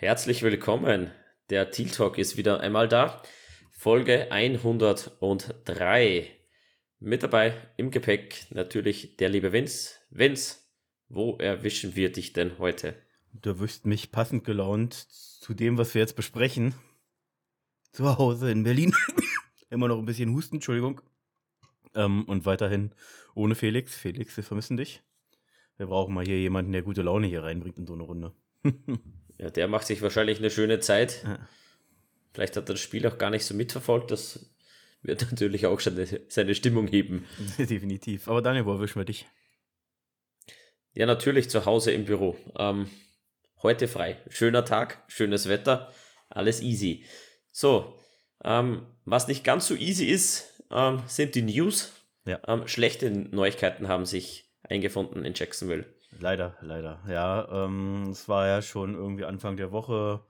[0.00, 1.10] Herzlich willkommen.
[1.50, 3.20] Der Teal Talk ist wieder einmal da.
[3.70, 6.26] Folge 103.
[7.00, 9.96] Mit dabei im Gepäck natürlich der liebe Vince.
[10.08, 10.60] Vince,
[11.10, 12.94] wo erwischen wir dich denn heute?
[13.34, 16.72] Du erwischst mich passend gelaunt zu dem, was wir jetzt besprechen.
[17.92, 18.94] Zu Hause in Berlin.
[19.68, 21.02] Immer noch ein bisschen Husten, Entschuldigung.
[21.94, 22.94] Ähm, und weiterhin
[23.34, 23.94] ohne Felix.
[23.94, 25.02] Felix, wir vermissen dich.
[25.76, 28.32] Wir brauchen mal hier jemanden, der gute Laune hier reinbringt in so eine Runde.
[29.40, 31.22] ja, der macht sich wahrscheinlich eine schöne Zeit.
[31.24, 31.38] Ja.
[32.32, 34.10] Vielleicht hat er das Spiel auch gar nicht so mitverfolgt.
[34.10, 34.50] Das
[35.02, 37.24] wird natürlich auch schon seine Stimmung heben.
[37.58, 38.28] Definitiv.
[38.28, 39.26] Aber Daniel, wo erwischen wir dich?
[40.92, 42.36] Ja, natürlich zu Hause im Büro.
[42.58, 42.90] Ähm,
[43.62, 44.18] heute frei.
[44.28, 45.90] Schöner Tag, schönes Wetter,
[46.28, 47.06] alles easy.
[47.50, 47.98] So,
[48.44, 51.92] ähm, was nicht ganz so easy ist, ähm, sind die News.
[52.26, 52.40] Ja.
[52.46, 55.86] Ähm, schlechte Neuigkeiten haben sich eingefunden in Jacksonville.
[56.18, 57.00] Leider, leider.
[57.08, 60.24] Ja, ähm, es war ja schon irgendwie Anfang der Woche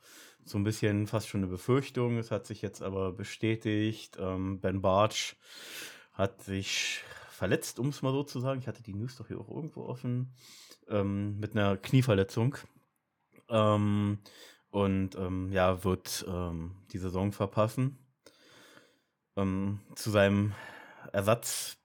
[0.45, 2.19] so ein bisschen fast schon eine Befürchtung.
[2.19, 4.16] Es hat sich jetzt aber bestätigt.
[4.21, 5.37] Ähm, ben Bartsch
[6.13, 8.60] hat sich verletzt, um es mal so zu sagen.
[8.60, 10.35] Ich hatte die News doch hier auch irgendwo offen.
[10.88, 12.57] Ähm, mit einer Knieverletzung.
[13.49, 14.18] Ähm,
[14.71, 17.99] und ähm, ja, wird ähm, die Saison verpassen.
[19.37, 20.52] Ähm, zu seinem
[21.12, 21.80] Ersatz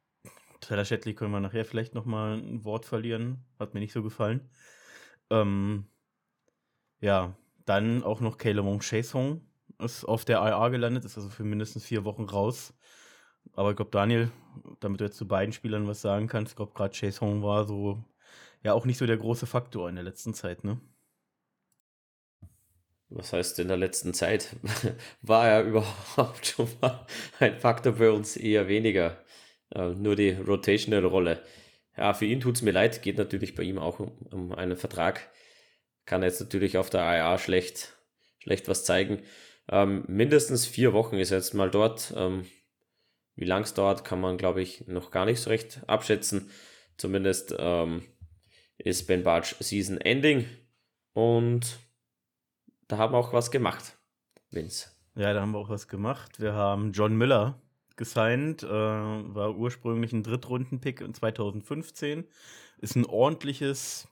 [0.68, 3.46] Tyler Shetley können wir nachher vielleicht nochmal ein Wort verlieren.
[3.60, 4.50] Hat mir nicht so gefallen.
[5.30, 5.86] Ähm,
[7.02, 7.36] ja,
[7.66, 9.42] dann auch noch Caleb Chasong
[9.80, 12.74] ist auf der IA gelandet, ist also für mindestens vier Wochen raus.
[13.54, 14.32] Aber ich glaube, Daniel,
[14.80, 18.04] damit du jetzt zu beiden Spielern was sagen kannst, ich glaube, gerade Chasong war so,
[18.64, 20.80] ja, auch nicht so der große Faktor in der letzten Zeit, ne?
[23.10, 24.56] Was heißt in der letzten Zeit?
[25.22, 27.06] War er überhaupt schon mal
[27.40, 29.18] ein Faktor für uns eher weniger?
[29.74, 31.42] Äh, nur die Rotational-Rolle.
[31.98, 34.78] Ja, für ihn tut es mir leid, geht natürlich bei ihm auch um, um einen
[34.78, 35.30] Vertrag.
[36.06, 37.98] Kann jetzt natürlich auf der IA schlecht,
[38.40, 39.24] schlecht was zeigen.
[39.70, 42.14] Ähm, mindestens vier Wochen ist er jetzt mal dort.
[42.16, 42.46] Ähm,
[43.36, 46.50] wie lang es dauert, kann man, glaube ich, noch gar nicht so recht abschätzen.
[46.98, 48.04] Zumindest ähm,
[48.78, 50.46] ist Ben Bartsch Season Ending
[51.14, 51.80] und
[52.88, 53.98] da haben wir auch was gemacht,
[54.52, 54.90] Vince.
[55.16, 56.40] Ja, da haben wir auch was gemacht.
[56.40, 57.62] Wir haben John Miller
[57.96, 62.26] gesigned, äh, war ursprünglich ein Drittrunden-Pick in 2015.
[62.80, 64.08] Ist ein ordentliches,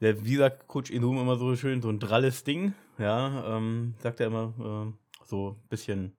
[0.00, 2.74] der, wie sagt Coach Inum immer so schön, so ein dralles Ding.
[2.98, 6.16] Ja, ähm, sagt er immer äh, so ein bisschen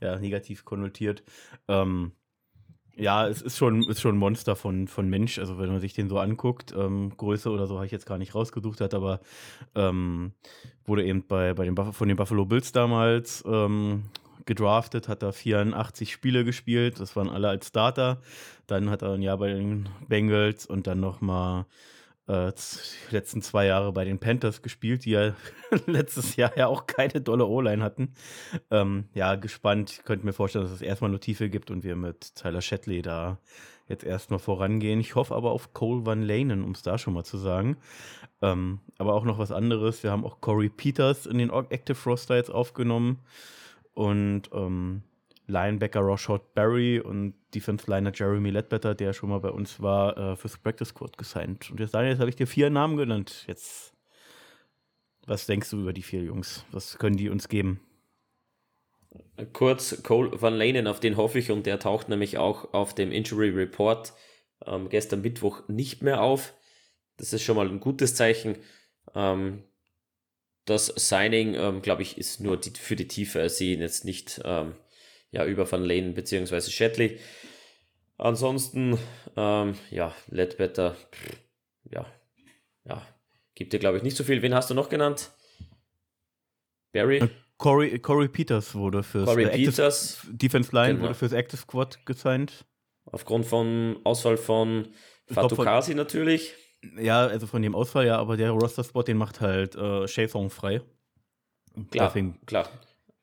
[0.00, 1.22] ja, negativ konnotiert.
[1.68, 2.12] Ähm,
[2.96, 5.38] ja, es ist schon, ist schon ein Monster von, von Mensch.
[5.38, 8.16] Also wenn man sich den so anguckt, ähm, Größe oder so habe ich jetzt gar
[8.16, 9.20] nicht rausgesucht hat, aber
[9.74, 10.32] ähm,
[10.86, 14.04] wurde eben bei, bei den von den Buffalo Bills damals ähm,
[14.46, 18.20] gedraftet, hat da 84 Spiele gespielt, das waren alle als Starter.
[18.66, 21.66] Dann hat er ein Jahr bei den Bengals und dann nochmal
[22.26, 25.34] äh, die letzten zwei Jahre bei den Panthers gespielt, die ja
[25.86, 28.14] letztes Jahr ja auch keine dolle O-Line hatten.
[28.70, 29.90] Ähm, ja, gespannt.
[29.92, 33.02] Ich könnte mir vorstellen, dass es erstmal nur Tiefe gibt und wir mit Tyler Shetley
[33.02, 33.38] da
[33.88, 34.98] jetzt erstmal vorangehen.
[34.98, 37.76] Ich hoffe aber auf Cole Van Lanen, um es da schon mal zu sagen.
[38.42, 40.02] Ähm, aber auch noch was anderes.
[40.02, 43.20] Wir haben auch Corey Peters in den Active Roster jetzt aufgenommen
[43.96, 45.02] und ähm,
[45.46, 50.36] Linebacker Rashad Barry und Defense Liner Jeremy Ledbetter, der schon mal bei uns war, äh,
[50.36, 51.70] fürs Practice Squad gesigned.
[51.70, 53.44] Und jetzt, Daniel, jetzt habe ich dir vier Namen genannt.
[53.46, 53.94] Jetzt,
[55.26, 56.66] was denkst du über die vier Jungs?
[56.72, 57.80] Was können die uns geben?
[59.54, 63.12] Kurz, Cole Van Lanen, auf den hoffe ich, und der taucht nämlich auch auf dem
[63.12, 64.12] Injury Report
[64.66, 66.52] ähm, gestern Mittwoch nicht mehr auf.
[67.16, 68.56] Das ist schon mal ein gutes Zeichen.
[69.14, 69.62] Ähm,
[70.66, 74.74] das Signing, ähm, glaube ich, ist nur die, für die Tiefe ersehen, jetzt nicht ähm,
[75.30, 76.60] ja, über Van Lane bzw.
[76.60, 77.18] Shetley.
[78.18, 78.98] Ansonsten,
[79.36, 80.96] ähm, ja, Ledbetter,
[81.84, 82.06] ja,
[82.84, 83.06] ja,
[83.54, 84.42] gibt dir, glaube ich, nicht so viel.
[84.42, 85.30] Wen hast du noch genannt?
[86.92, 87.18] Barry?
[87.18, 87.28] Äh,
[87.58, 91.04] Corey, Corey Peters wurde fürs Corey Peters, Active, Defense Line genau.
[91.04, 92.66] wurde fürs Active Squad gesigned.
[93.06, 94.88] Aufgrund von Ausfall von
[95.26, 96.54] Fatukasi natürlich.
[96.98, 100.80] Ja, also von dem Ausfall ja, aber der Roster-Spot, den macht halt äh, Shaythong frei.
[101.90, 102.40] Klar, Deswegen.
[102.46, 102.68] klar.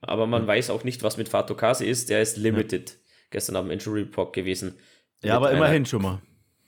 [0.01, 0.47] Aber man ja.
[0.47, 2.09] weiß auch nicht, was mit Fatokase ist.
[2.09, 2.91] Der ist limited.
[2.91, 2.97] Ja.
[3.31, 4.77] Gestern am Injury Report gewesen.
[5.23, 6.21] Ja, aber immerhin einer, schon mal.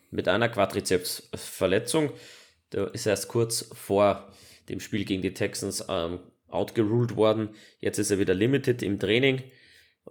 [0.09, 2.11] Mit einer Quadrizepsverletzung.
[2.71, 4.31] Der ist erst kurz vor
[4.69, 7.49] dem Spiel gegen die Texans ähm, outgeruled worden.
[7.79, 9.43] Jetzt ist er wieder limited im Training.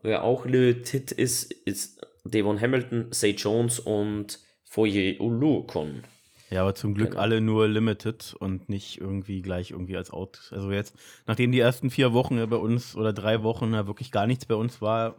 [0.02, 6.02] Wer auch limited ist, ist Devon Hamilton, Say Jones und Foye Ulukon.
[6.54, 7.22] Ja, aber zum Glück genau.
[7.22, 10.52] alle nur limited und nicht irgendwie gleich irgendwie als Out.
[10.52, 10.94] Also jetzt,
[11.26, 14.46] nachdem die ersten vier Wochen ja bei uns oder drei Wochen ja wirklich gar nichts
[14.46, 15.16] bei uns war,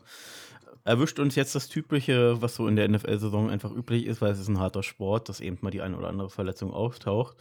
[0.86, 4.40] erwischt uns jetzt das Typische, was so in der NFL-Saison einfach üblich ist, weil es
[4.40, 7.36] ist ein harter Sport, dass eben mal die eine oder andere Verletzung auftaucht.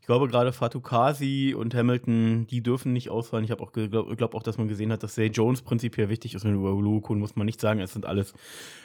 [0.00, 3.44] Ich glaube, gerade Fatukasi und Hamilton, die dürfen nicht ausfallen.
[3.44, 6.34] Ich habe auch glaube glaub auch, dass man gesehen hat, dass Zay Jones prinzipiell wichtig
[6.34, 6.44] ist.
[6.44, 7.80] Und über Lukun muss man nicht sagen.
[7.80, 8.32] Es sind alles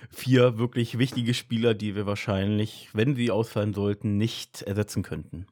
[0.09, 5.45] vier wirklich wichtige Spieler, die wir wahrscheinlich, wenn sie ausfallen sollten, nicht ersetzen könnten.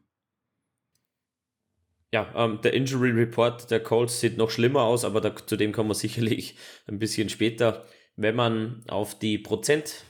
[2.11, 5.73] Ja, ähm, der Injury Report der Colts sieht noch schlimmer aus, aber da, zu dem
[5.73, 6.55] kommen wir sicherlich
[6.87, 7.85] ein bisschen später.
[8.17, 10.03] Wenn man auf die Prozent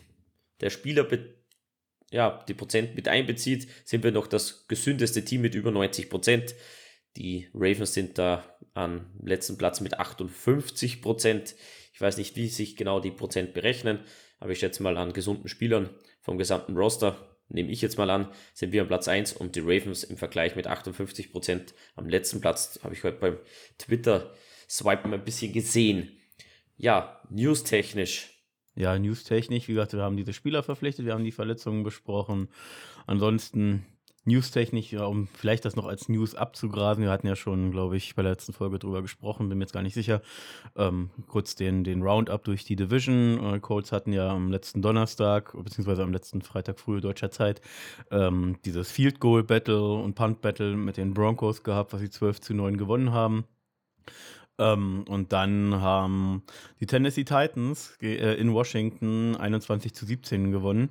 [0.61, 1.07] der Spieler,
[2.09, 6.55] ja, die Prozent mit einbezieht, sind wir noch das gesündeste Team mit über 90 Prozent.
[7.15, 11.55] Die Ravens sind da am letzten Platz mit 58 Prozent.
[11.93, 13.99] Ich weiß nicht, wie sich genau die Prozent berechnen,
[14.39, 15.89] aber ich schätze mal an gesunden Spielern
[16.21, 19.61] vom gesamten Roster nehme ich jetzt mal an, sind wir am Platz 1 und die
[19.61, 23.37] Ravens im Vergleich mit 58 Prozent am letzten Platz, habe ich heute beim
[23.77, 26.19] Twitter-Swipen ein bisschen gesehen.
[26.77, 28.29] Ja, newstechnisch.
[28.75, 32.49] Ja, newstechnisch, wie gesagt, wir haben diese Spieler verpflichtet, wir haben die Verletzungen besprochen.
[33.07, 33.85] Ansonsten
[34.25, 38.21] newstechnisch, um vielleicht das noch als News abzugrasen, wir hatten ja schon, glaube ich, bei
[38.21, 40.21] der letzten Folge drüber gesprochen, bin mir jetzt gar nicht sicher.
[40.75, 43.55] Ähm, kurz den, den Roundup durch die Division.
[43.55, 47.61] Äh, Colts hatten ja am letzten Donnerstag, beziehungsweise am letzten Freitag frühe deutscher Zeit,
[48.11, 52.41] ähm, dieses Field Goal Battle und Punt Battle mit den Broncos gehabt, was sie 12
[52.41, 53.45] zu 9 gewonnen haben.
[54.59, 56.43] Ähm, und dann haben
[56.79, 60.89] die Tennessee Titans äh, in Washington 21 zu 17 gewonnen.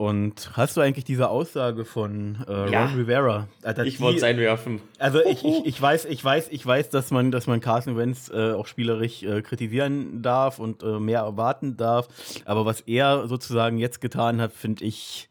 [0.00, 3.48] Und hast du eigentlich diese Aussage von äh, ja, Ron Rivera?
[3.62, 4.80] Alter, ich wollte es einwerfen.
[4.98, 8.30] Also ich, ich, ich, weiß, ich weiß, ich weiß, dass man, dass man Carson Wentz
[8.30, 12.08] äh, auch spielerisch äh, kritisieren darf und äh, mehr erwarten darf.
[12.46, 15.28] Aber was er sozusagen jetzt getan hat, finde ich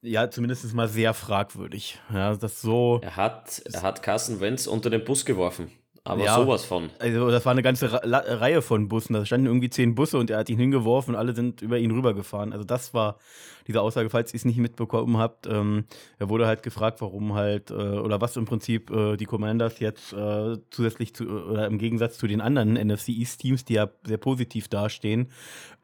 [0.00, 1.98] ja zumindest mal sehr fragwürdig.
[2.14, 3.00] Ja, das so.
[3.02, 5.72] Er hat, er hat Carson Wentz unter den Bus geworfen.
[6.08, 6.90] Aber ja, sowas von.
[6.98, 9.14] Also, das war eine ganze Reihe von Bussen.
[9.14, 11.90] Da standen irgendwie zehn Busse und er hat ihn hingeworfen und alle sind über ihn
[11.90, 12.52] rübergefahren.
[12.52, 13.18] Also, das war
[13.68, 15.46] diese Aussage, falls ihr es nicht mitbekommen habt.
[15.46, 15.84] Ähm,
[16.18, 20.14] er wurde halt gefragt, warum halt, äh, oder was im Prinzip äh, die Commanders jetzt
[20.14, 24.16] äh, zusätzlich zu, oder im Gegensatz zu den anderen NFC East Teams, die ja sehr
[24.16, 25.28] positiv dastehen,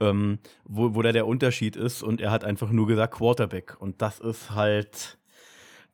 [0.00, 2.02] ähm, wo, wo da der Unterschied ist.
[2.02, 3.76] Und er hat einfach nur gesagt Quarterback.
[3.78, 5.18] Und das ist halt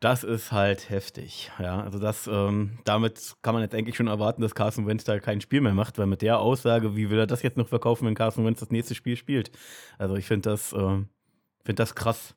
[0.01, 1.51] das ist halt heftig.
[1.59, 5.21] Ja, also das, ähm, damit kann man jetzt eigentlich schon erwarten, dass Carson Wentz da
[5.21, 8.07] kein Spiel mehr macht, weil mit der Aussage, wie will er das jetzt noch verkaufen,
[8.07, 9.51] wenn Carson Wentz das nächste Spiel spielt?
[9.99, 12.35] Also ich finde das, äh, finde das krass.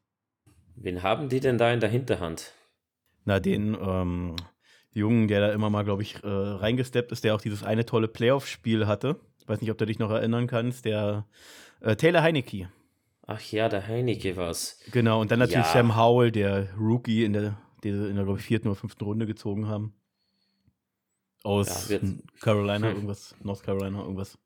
[0.76, 2.54] Wen haben die denn da in der Hinterhand?
[3.24, 4.36] Na, den ähm,
[4.92, 8.10] Jungen, der da immer mal, glaube ich, äh, reingesteppt ist, der auch dieses eine tolle
[8.10, 9.20] Playoff-Spiel hatte.
[9.40, 11.26] Ich weiß nicht, ob du dich noch erinnern kannst, der
[11.80, 12.70] äh, Taylor Heinecke.
[13.26, 14.80] Ach ja, der Heineke war's.
[14.92, 15.74] Genau, und dann natürlich ja.
[15.74, 19.26] Sam Howell, der Rookie in der, der in der glaube ich, vierten oder fünften Runde
[19.26, 19.94] gezogen haben.
[21.44, 22.00] Aus ja,
[22.42, 22.96] Carolina, hm.
[22.96, 24.38] irgendwas, North Carolina, irgendwas.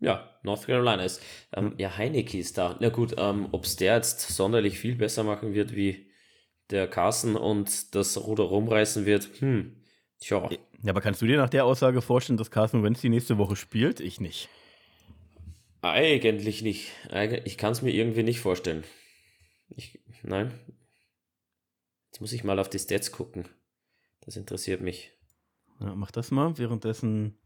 [0.00, 1.22] Ja, North Carolina ist.
[1.54, 1.78] Ähm, hm.
[1.78, 2.76] Ja, Heineke ist da.
[2.80, 6.10] Na gut, ähm, ob es der jetzt sonderlich viel besser machen wird wie
[6.70, 9.76] der Carson und das Ruder rumreißen wird, hm,
[10.18, 10.48] tja.
[10.82, 13.56] Ja, aber kannst du dir nach der Aussage vorstellen, dass Carson Wentz die nächste Woche
[13.56, 14.00] spielt?
[14.00, 14.48] Ich nicht.
[15.82, 16.92] Eigentlich nicht.
[17.44, 18.84] Ich kann es mir irgendwie nicht vorstellen.
[19.68, 20.58] Ich, nein.
[22.10, 23.48] Jetzt muss ich mal auf die Stats gucken.
[24.20, 25.10] Das interessiert mich.
[25.80, 26.56] Ja, mach das mal.
[26.56, 27.36] Währenddessen.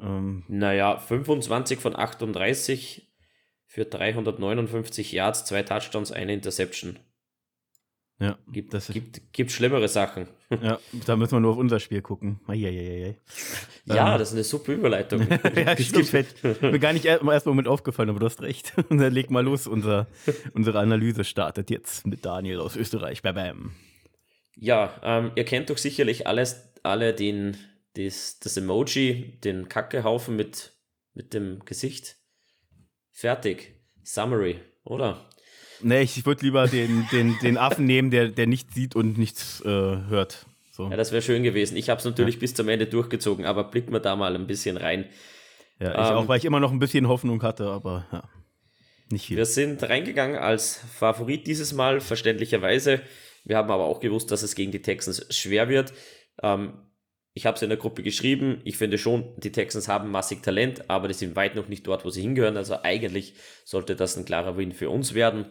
[0.00, 3.08] Ähm naja, 25 von 38
[3.66, 6.98] für 359 Yards, zwei Touchdowns, eine Interception.
[8.20, 10.28] Ja, gibt, das gibt, gibt schlimmere Sachen.
[10.62, 12.40] Ja, da müssen wir nur auf unser Spiel gucken.
[12.48, 13.16] Eieieiei.
[13.84, 15.24] Ja, ähm, das ist eine super Überleitung.
[15.54, 16.42] ja, stimmt.
[16.60, 18.72] Mir gar nicht erst mal mit aufgefallen, aber du hast recht.
[18.88, 19.68] Und dann leg mal los.
[19.68, 20.08] Unser,
[20.52, 23.22] unsere Analyse startet jetzt mit Daniel aus Österreich.
[23.22, 23.72] Bam, bam.
[24.56, 27.56] Ja, ähm, ihr kennt doch sicherlich alles, alle den,
[27.94, 30.72] das, das Emoji, den Kackehaufen mit,
[31.14, 32.16] mit dem Gesicht.
[33.12, 33.76] Fertig.
[34.02, 35.29] Summary, oder?
[35.82, 39.60] Nee, ich würde lieber den, den, den Affen nehmen, der, der nichts sieht und nichts
[39.64, 40.46] äh, hört.
[40.72, 40.88] So.
[40.88, 41.76] Ja, das wäre schön gewesen.
[41.76, 42.40] Ich habe es natürlich ja.
[42.40, 45.06] bis zum Ende durchgezogen, aber blicken wir da mal ein bisschen rein.
[45.78, 48.24] Ja, ich ähm, auch, weil ich immer noch ein bisschen Hoffnung hatte, aber ja,
[49.10, 49.36] nicht viel.
[49.36, 53.00] Wir sind reingegangen als Favorit dieses Mal, verständlicherweise.
[53.44, 55.92] Wir haben aber auch gewusst, dass es gegen die Texans schwer wird.
[56.42, 56.74] Ähm,
[57.32, 58.60] ich habe es in der Gruppe geschrieben.
[58.64, 62.04] Ich finde schon, die Texans haben massig Talent, aber die sind weit noch nicht dort,
[62.04, 62.56] wo sie hingehören.
[62.56, 63.34] Also eigentlich
[63.64, 65.46] sollte das ein klarer Win für uns werden.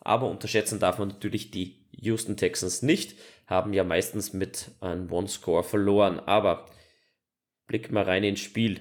[0.00, 5.64] Aber unterschätzen darf man natürlich die Houston Texans nicht, haben ja meistens mit einem One-Score
[5.64, 6.18] verloren.
[6.20, 6.66] Aber
[7.66, 8.80] blick mal rein ins Spiel.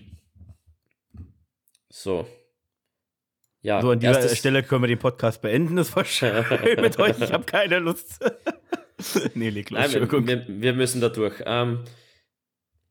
[1.89, 2.27] So.
[3.62, 5.75] Ja, so, an dieser Stelle können wir den Podcast beenden.
[5.75, 6.46] Das war schön
[6.82, 7.20] mit euch.
[7.20, 8.24] Ich habe keine Lust.
[9.34, 9.92] nee, leg los.
[9.92, 11.44] Nein, wir, wir, wir, müssen da durch.
[11.46, 11.84] Ähm,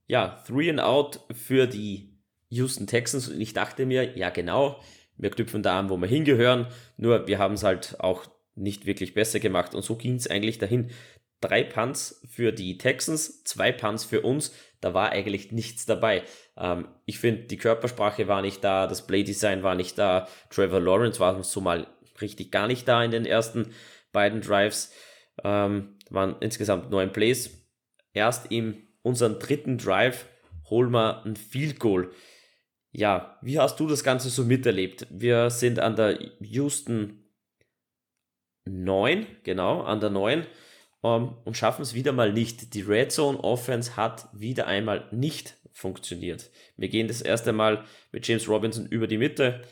[0.07, 2.17] ja, Three and Out für die
[2.49, 4.81] Houston Texans und ich dachte mir, ja genau,
[5.17, 9.15] wir knüpfen da an, wo wir hingehören, nur wir haben es halt auch nicht wirklich
[9.15, 10.91] besser gemacht und so ging es eigentlich dahin.
[11.41, 16.23] Drei Punts für die Texans, zwei Punts für uns, da war eigentlich nichts dabei.
[16.57, 21.21] Ähm, ich finde, die Körpersprache war nicht da, das Playdesign war nicht da, Trevor Lawrence
[21.21, 21.87] war so mal
[22.21, 23.73] richtig gar nicht da in den ersten
[24.13, 24.93] beiden Drives.
[25.45, 27.51] Ähm, waren insgesamt neun Plays.
[28.15, 30.27] Erst in unserem dritten Drive
[30.69, 32.11] holen wir ein Field Goal.
[32.91, 35.07] Ja, wie hast du das Ganze so miterlebt?
[35.11, 37.25] Wir sind an der Houston
[38.65, 40.45] 9, genau, an der 9
[41.03, 42.75] um, ähm, und schaffen es wieder mal nicht.
[42.75, 46.51] Die Red Zone Offense hat wieder einmal nicht funktioniert.
[46.77, 49.63] Wir gehen das erste Mal mit James Robinson über die Mitte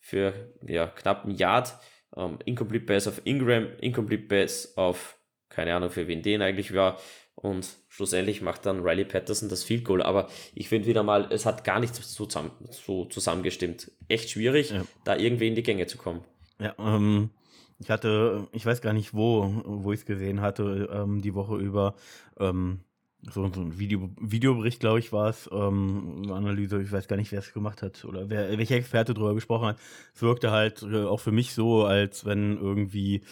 [0.00, 1.78] für ja, knapp ein Yard.
[2.16, 5.16] Ähm, incomplete Pass auf Ingram, Incomplete Pass auf,
[5.48, 6.98] keine Ahnung für wen den eigentlich war.
[7.42, 10.02] Und schlussendlich macht dann Riley Patterson das Field Goal.
[10.02, 13.90] Aber ich finde wieder mal, es hat gar nichts so, zusammen, so zusammengestimmt.
[14.08, 14.84] Echt schwierig, ja.
[15.04, 16.22] da irgendwie in die Gänge zu kommen.
[16.58, 17.30] Ja, ähm,
[17.78, 21.56] ich hatte, ich weiß gar nicht wo, wo ich es gesehen hatte, ähm, die Woche
[21.56, 21.94] über,
[22.38, 22.80] ähm,
[23.22, 27.32] so, so ein Video, Videobericht, glaube ich, war es, ähm, Analyse, ich weiß gar nicht,
[27.32, 29.78] wer es gemacht hat oder wer, welcher Experte darüber gesprochen hat.
[30.14, 33.22] Es wirkte halt äh, auch für mich so, als wenn irgendwie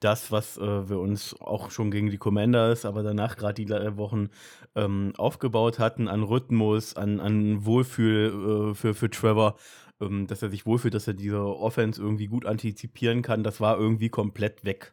[0.00, 4.30] das, was äh, wir uns auch schon gegen die Commanders, aber danach gerade die Wochen
[4.74, 9.56] ähm, aufgebaut hatten, an Rhythmus, an, an Wohlfühl äh, für, für Trevor,
[10.00, 13.78] ähm, dass er sich wohlfühlt, dass er diese Offense irgendwie gut antizipieren kann, das war
[13.78, 14.92] irgendwie komplett weg.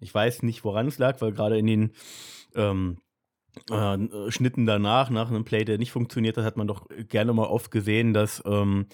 [0.00, 1.92] Ich weiß nicht, woran es lag, weil gerade in den
[2.54, 2.98] ähm,
[3.70, 7.46] äh, Schnitten danach, nach einem Play, der nicht funktioniert hat, hat man doch gerne mal
[7.46, 8.86] oft gesehen, dass ähm,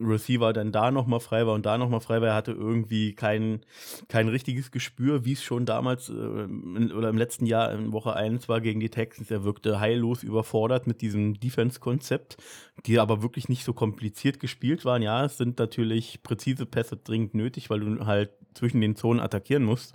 [0.00, 2.28] Receiver dann da nochmal frei war und da nochmal frei war.
[2.28, 3.60] Er hatte irgendwie kein,
[4.08, 8.14] kein richtiges Gespür, wie es schon damals äh, in, oder im letzten Jahr in Woche
[8.14, 9.30] 1 war gegen die Texans.
[9.30, 12.36] Er wirkte heillos überfordert mit diesem Defense-Konzept,
[12.84, 15.02] die aber wirklich nicht so kompliziert gespielt waren.
[15.02, 19.64] Ja, es sind natürlich präzise Pässe dringend nötig, weil du halt zwischen den Zonen attackieren
[19.64, 19.94] musst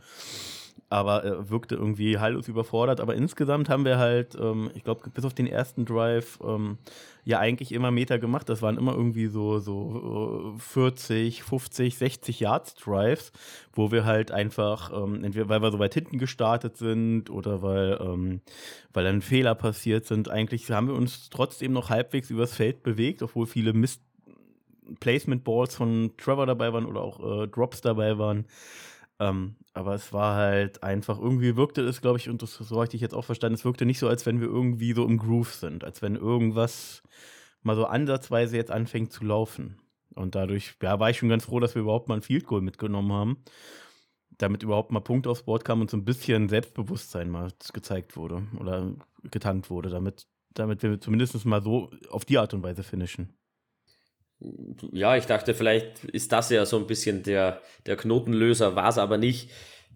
[0.90, 3.00] aber er wirkte irgendwie heillos überfordert.
[3.00, 6.78] Aber insgesamt haben wir halt, ähm, ich glaube, bis auf den ersten Drive ähm,
[7.24, 8.50] ja eigentlich immer Meter gemacht.
[8.50, 13.32] Das waren immer irgendwie so, so 40, 50, 60 Yards Drives,
[13.74, 18.00] wo wir halt einfach, ähm, entweder weil wir so weit hinten gestartet sind oder weil,
[18.02, 18.42] ähm,
[18.94, 23.22] weil dann Fehler passiert sind, eigentlich haben wir uns trotzdem noch halbwegs übers Feld bewegt,
[23.24, 24.02] obwohl viele Mist
[25.00, 28.46] Placement Balls von Trevor dabei waren oder auch äh, Drops dabei waren.
[29.22, 32.86] Ähm, aber es war halt einfach, irgendwie wirkte es, glaube ich, und das, so habe
[32.86, 35.20] ich dich jetzt auch verstanden, es wirkte nicht so, als wenn wir irgendwie so im
[35.20, 37.04] Groove sind, als wenn irgendwas
[37.62, 39.78] mal so ansatzweise jetzt anfängt zu laufen.
[40.16, 42.62] Und dadurch, ja, war ich schon ganz froh, dass wir überhaupt mal ein Field Goal
[42.62, 43.44] mitgenommen haben,
[44.38, 48.48] damit überhaupt mal Punkt aufs Board kam und so ein bisschen Selbstbewusstsein mal gezeigt wurde
[48.60, 48.92] oder
[49.30, 53.36] getankt wurde, damit, damit wir zumindest mal so auf die Art und Weise finishen
[54.92, 58.98] ja, ich dachte, vielleicht ist das ja so ein bisschen der, der Knotenlöser, war es
[58.98, 59.50] aber nicht.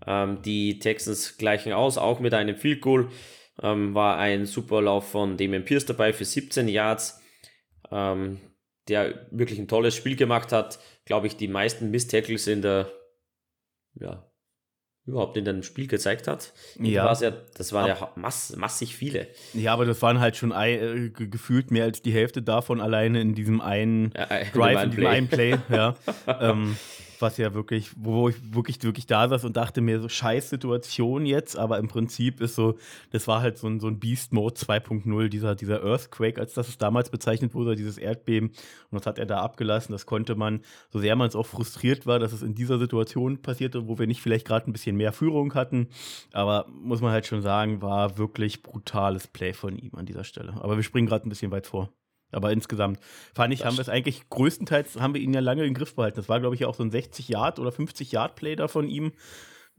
[0.06, 3.10] Ähm, die Texans gleichen aus, auch mit einem Field Goal.
[3.62, 7.22] Ähm, war ein super Lauf von Damien Pierce dabei für 17 Yards,
[7.90, 8.40] ähm,
[8.90, 10.80] der wirklich ein tolles Spiel gemacht hat.
[11.06, 12.92] Glaube ich, die meisten Miss-Tackles in der
[14.00, 14.30] ja,
[15.07, 16.51] überhaupt in dem Spiel gezeigt hat.
[16.79, 17.13] Ja.
[17.13, 19.27] ja das waren ja mass, massig viele.
[19.53, 23.35] Ja, aber das waren halt schon äh, gefühlt mehr als die Hälfte davon alleine in
[23.35, 25.57] diesem einen ja, Drive, in diesem einen Play.
[25.69, 25.95] Ja.
[26.39, 26.75] ähm,
[27.22, 31.25] was ja wirklich, wo ich wirklich, wirklich da saß und dachte mir so, scheiß Situation
[31.25, 32.77] jetzt, aber im Prinzip ist so,
[33.12, 36.69] das war halt so ein, so ein Beast Mode 2.0, dieser, dieser Earthquake, als das
[36.69, 38.50] es damals bezeichnet wurde, dieses Erdbeben.
[38.50, 39.91] Und das hat er da abgelassen.
[39.91, 43.41] Das konnte man, so sehr man es auch frustriert war, dass es in dieser Situation
[43.41, 45.88] passierte, wo wir nicht vielleicht gerade ein bisschen mehr Führung hatten.
[46.34, 50.53] Aber muss man halt schon sagen, war wirklich brutales Play von ihm an dieser Stelle.
[50.62, 51.89] Aber wir springen gerade ein bisschen weit vor.
[52.36, 53.00] Aber insgesamt
[53.34, 55.96] fand ich, das haben wir es eigentlich größtenteils, haben wir ihn ja lange im Griff
[55.96, 56.18] behalten.
[56.18, 58.88] Das war, glaube ich, auch so ein 60 Yard oder 50 Yard Play da von
[58.88, 59.13] ihm.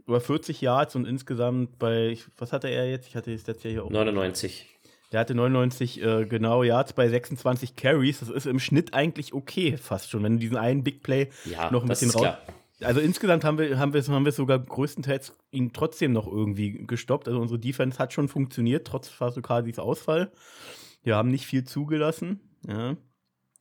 [0.07, 3.09] Über 40 Yards und insgesamt bei, was hatte er jetzt?
[3.09, 3.91] Ich hatte es letztes Jahr hier auch.
[3.91, 4.67] 99.
[5.13, 8.21] Der hatte 99 äh, genau Yards bei 26 Carries.
[8.21, 11.71] Das ist im Schnitt eigentlich okay, fast schon, wenn du diesen einen Big Play ja,
[11.71, 12.23] noch ein bisschen raus.
[12.23, 12.39] Klar.
[12.83, 17.27] Also insgesamt haben wir, haben, wir, haben wir sogar größtenteils ihn trotzdem noch irgendwie gestoppt.
[17.29, 20.31] Also unsere Defense hat schon funktioniert, trotz Fasokadis Ausfall.
[21.03, 22.41] Wir haben nicht viel zugelassen.
[22.67, 22.97] Ja.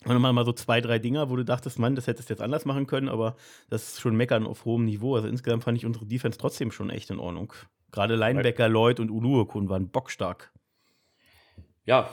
[0.05, 2.41] Und dann mal so zwei, drei Dinger, wo du dachtest, Mann, das hättest du jetzt
[2.41, 3.35] anders machen können, aber
[3.69, 5.15] das ist schon meckern auf hohem Niveau.
[5.15, 7.53] Also insgesamt fand ich unsere Defense trotzdem schon echt in Ordnung.
[7.91, 10.51] Gerade Linebacker, Lloyd und Uluokun waren bockstark.
[11.85, 12.09] Ja,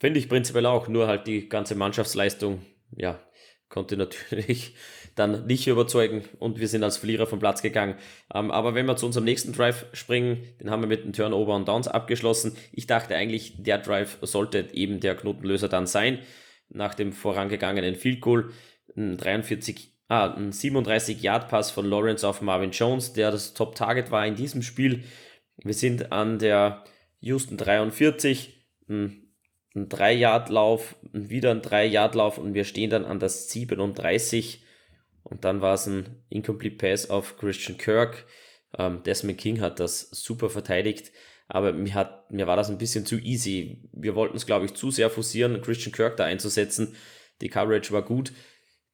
[0.00, 2.62] finde ich prinzipiell auch, nur halt die ganze Mannschaftsleistung,
[2.96, 3.20] ja,
[3.68, 4.74] konnte natürlich
[5.14, 7.96] dann nicht überzeugen und wir sind als Verlierer vom Platz gegangen.
[8.32, 11.56] Ähm, aber wenn wir zu unserem nächsten Drive springen, den haben wir mit einem Turnover
[11.56, 12.56] und Downs abgeschlossen.
[12.72, 16.20] Ich dachte eigentlich, der Drive sollte eben der Knotenlöser dann sein.
[16.70, 18.50] nach dem vorangegangenen Field Goal.
[18.96, 23.74] Ein 43, ah, ein 37 Yard Pass von Lawrence auf Marvin Jones, der das Top
[23.74, 25.04] Target war in diesem Spiel.
[25.62, 26.84] Wir sind an der
[27.20, 29.27] Houston 43, ein,
[29.78, 33.48] ein 3 Yard Lauf, wieder ein 3 Yard Lauf und wir stehen dann an das
[33.50, 34.64] 37
[35.22, 38.26] und dann war es ein Incomplete Pass auf Christian Kirk.
[38.76, 41.12] Ähm, Desmond King hat das super verteidigt,
[41.48, 43.88] aber mir, hat, mir war das ein bisschen zu easy.
[43.92, 46.94] Wir wollten es, glaube ich, zu sehr forcieren, Christian Kirk da einzusetzen.
[47.40, 48.32] Die Coverage war gut,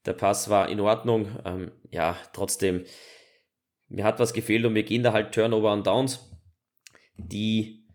[0.06, 1.28] der Pass war in Ordnung.
[1.44, 2.84] Ähm, ja, trotzdem,
[3.88, 6.30] mir hat was gefehlt und wir gehen da halt Turnover und Downs.
[7.16, 7.86] Die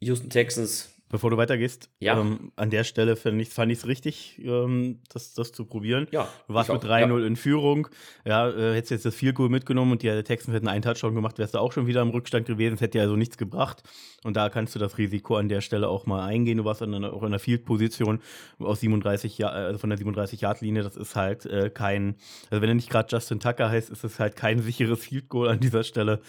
[0.00, 2.18] Houston Texans Bevor du weitergehst, ja.
[2.18, 6.08] ähm, an der Stelle fand ich es richtig, ähm, das, das zu probieren.
[6.10, 7.26] Ja, du warst mit 3-0 ja.
[7.26, 7.88] in Führung.
[8.24, 11.38] Ja, äh, hättest jetzt das 4 Goal mitgenommen und die Texans hätten einen Touchdown gemacht,
[11.38, 12.76] wärst du auch schon wieder im Rückstand gewesen.
[12.76, 13.82] Es hätte ja also nichts gebracht.
[14.24, 16.56] Und da kannst du das Risiko an der Stelle auch mal eingehen.
[16.56, 18.20] Du warst dann auch in einer Field-Position
[18.58, 20.82] aus 37 Jahr, also von der 37-Yard-Linie.
[20.82, 22.16] Das ist halt äh, kein,
[22.48, 25.48] also wenn er nicht gerade Justin Tucker heißt, ist es halt kein sicheres Field Goal
[25.48, 26.20] an dieser Stelle.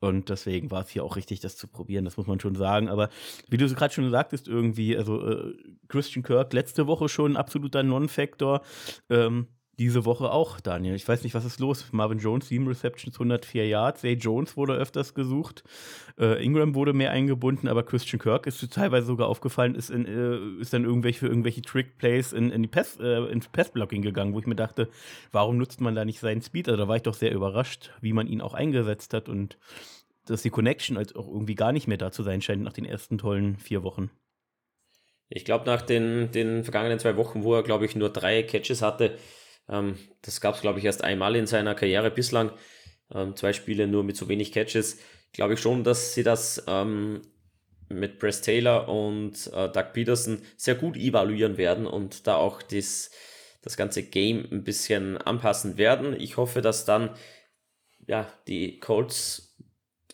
[0.00, 2.88] Und deswegen war es hier auch richtig, das zu probieren, das muss man schon sagen.
[2.88, 3.08] Aber
[3.48, 5.54] wie du gerade schon sagtest, irgendwie, also äh,
[5.88, 8.62] Christian Kirk letzte Woche schon ein absoluter Non-Factor.
[9.10, 9.46] Ähm,
[9.78, 10.94] diese Woche auch, Daniel.
[10.94, 11.86] Ich weiß nicht, was ist los.
[11.92, 14.02] Marvin Jones, 7 Receptions, 104 Yards.
[14.02, 15.64] Zay Jones wurde öfters gesucht.
[16.18, 20.60] Äh, Ingram wurde mehr eingebunden, aber Christian Kirk ist teilweise sogar aufgefallen, ist, in, äh,
[20.60, 24.46] ist dann irgendwelche für irgendwelche Trick-Plays in, in Pass, äh, ins Pass-Blocking gegangen, wo ich
[24.46, 24.88] mir dachte,
[25.32, 26.68] warum nutzt man da nicht seinen Speed?
[26.68, 29.56] Also da war ich doch sehr überrascht, wie man ihn auch eingesetzt hat und
[30.26, 32.84] dass die Connection als auch irgendwie gar nicht mehr da zu sein scheint nach den
[32.84, 34.10] ersten tollen vier Wochen.
[35.34, 38.82] Ich glaube, nach den, den vergangenen zwei Wochen, wo er, glaube ich, nur drei Catches
[38.82, 39.16] hatte,
[39.68, 42.52] ähm, das gab es, glaube ich, erst einmal in seiner Karriere bislang.
[43.14, 44.98] Ähm, zwei Spiele nur mit so wenig Catches.
[45.32, 47.22] Glaube ich schon, dass sie das ähm,
[47.88, 53.10] mit Press Taylor und äh, Doug Peterson sehr gut evaluieren werden und da auch das,
[53.62, 56.18] das ganze Game ein bisschen anpassen werden.
[56.18, 57.10] Ich hoffe, dass dann
[58.06, 59.56] ja, die Colts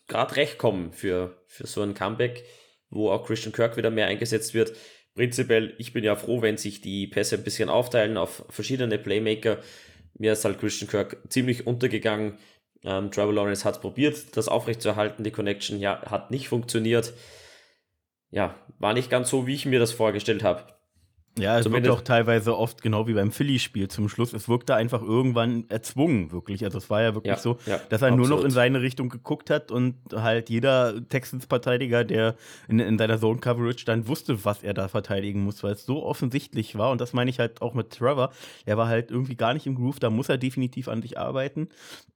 [0.07, 2.45] gerade recht kommen für, für so ein Comeback,
[2.91, 4.73] wo auch Christian Kirk wieder mehr eingesetzt wird
[5.19, 9.59] prinzipiell, ich bin ja froh, wenn sich die Pässe ein bisschen aufteilen auf verschiedene Playmaker.
[10.17, 12.39] Mir ist halt Christian Kirk ziemlich untergegangen.
[12.85, 15.25] Ähm, Trevor Lawrence hat probiert, das aufrechtzuerhalten.
[15.25, 17.13] Die Connection ja, hat nicht funktioniert.
[18.31, 20.78] Ja, war nicht ganz so, wie ich mir das vorgestellt habe.
[21.39, 21.91] Ja, es Zumindest.
[21.91, 24.33] wirkt auch teilweise oft genau wie beim Philly-Spiel zum Schluss.
[24.33, 26.65] Es wirkte einfach irgendwann erzwungen, wirklich.
[26.65, 28.29] Also es war ja wirklich ja, so, ja, dass er absolut.
[28.29, 32.35] nur noch in seine Richtung geguckt hat und halt jeder Texans-Verteidiger, der
[32.69, 36.77] in, in seiner Zone-Coverage stand, wusste, was er da verteidigen muss, weil es so offensichtlich
[36.77, 36.91] war.
[36.91, 38.33] Und das meine ich halt auch mit Trevor.
[38.67, 41.69] Er war halt irgendwie gar nicht im Groove, da muss er definitiv an sich arbeiten.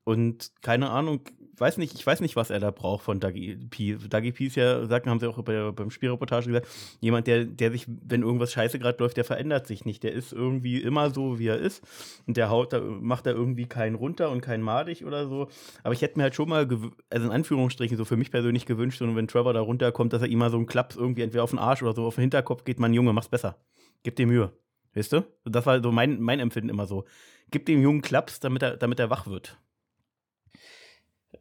[0.04, 1.20] Und keine Ahnung,
[1.56, 3.96] weiß nicht, ich weiß nicht, was er da braucht von Dougie P.
[3.96, 6.68] Dougie P ist ja, sagen, haben sie auch bei, beim Spielreportage gesagt,
[7.00, 10.02] jemand, der, der sich, wenn irgendwas scheiße gerade läuft, der verändert sich nicht.
[10.02, 11.82] Der ist irgendwie immer so, wie er ist.
[12.26, 15.48] Und der haut da, macht da irgendwie keinen runter und keinen madig oder so.
[15.82, 16.68] Aber ich hätte mir halt schon mal,
[17.10, 20.28] also in Anführungsstrichen, so für mich persönlich gewünscht, so, wenn Trevor da runterkommt, dass er
[20.28, 22.64] ihm mal so einen Klaps irgendwie entweder auf den Arsch oder so auf den Hinterkopf
[22.64, 23.56] geht, man Junge, mach's besser.
[24.02, 24.52] Gib dir Mühe.
[24.94, 25.24] Weißt du?
[25.44, 27.04] Das war so mein, mein Empfinden immer so.
[27.50, 29.58] Gib dem Jungen Klaps, damit er, damit er wach wird.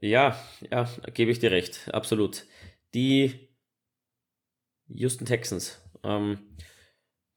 [0.02, 0.36] Ja,
[0.72, 2.46] ja, gebe ich dir recht, absolut.
[2.96, 3.50] Die
[4.88, 6.40] Houston Texans ähm,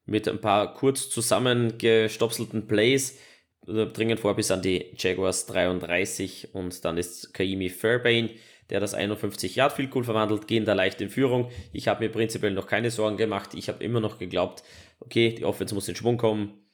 [0.05, 3.19] mit ein paar kurz zusammengestopselten Plays
[3.67, 8.31] äh, dringen vor bis an die Jaguars 33 und dann ist Kaimi Fairbain,
[8.71, 11.51] der das 51 Yard Field Goal verwandelt, gehen da leicht in Führung.
[11.71, 13.53] Ich habe mir prinzipiell noch keine Sorgen gemacht.
[13.53, 14.63] Ich habe immer noch geglaubt,
[14.99, 16.65] okay, die Offense muss in Schwung kommen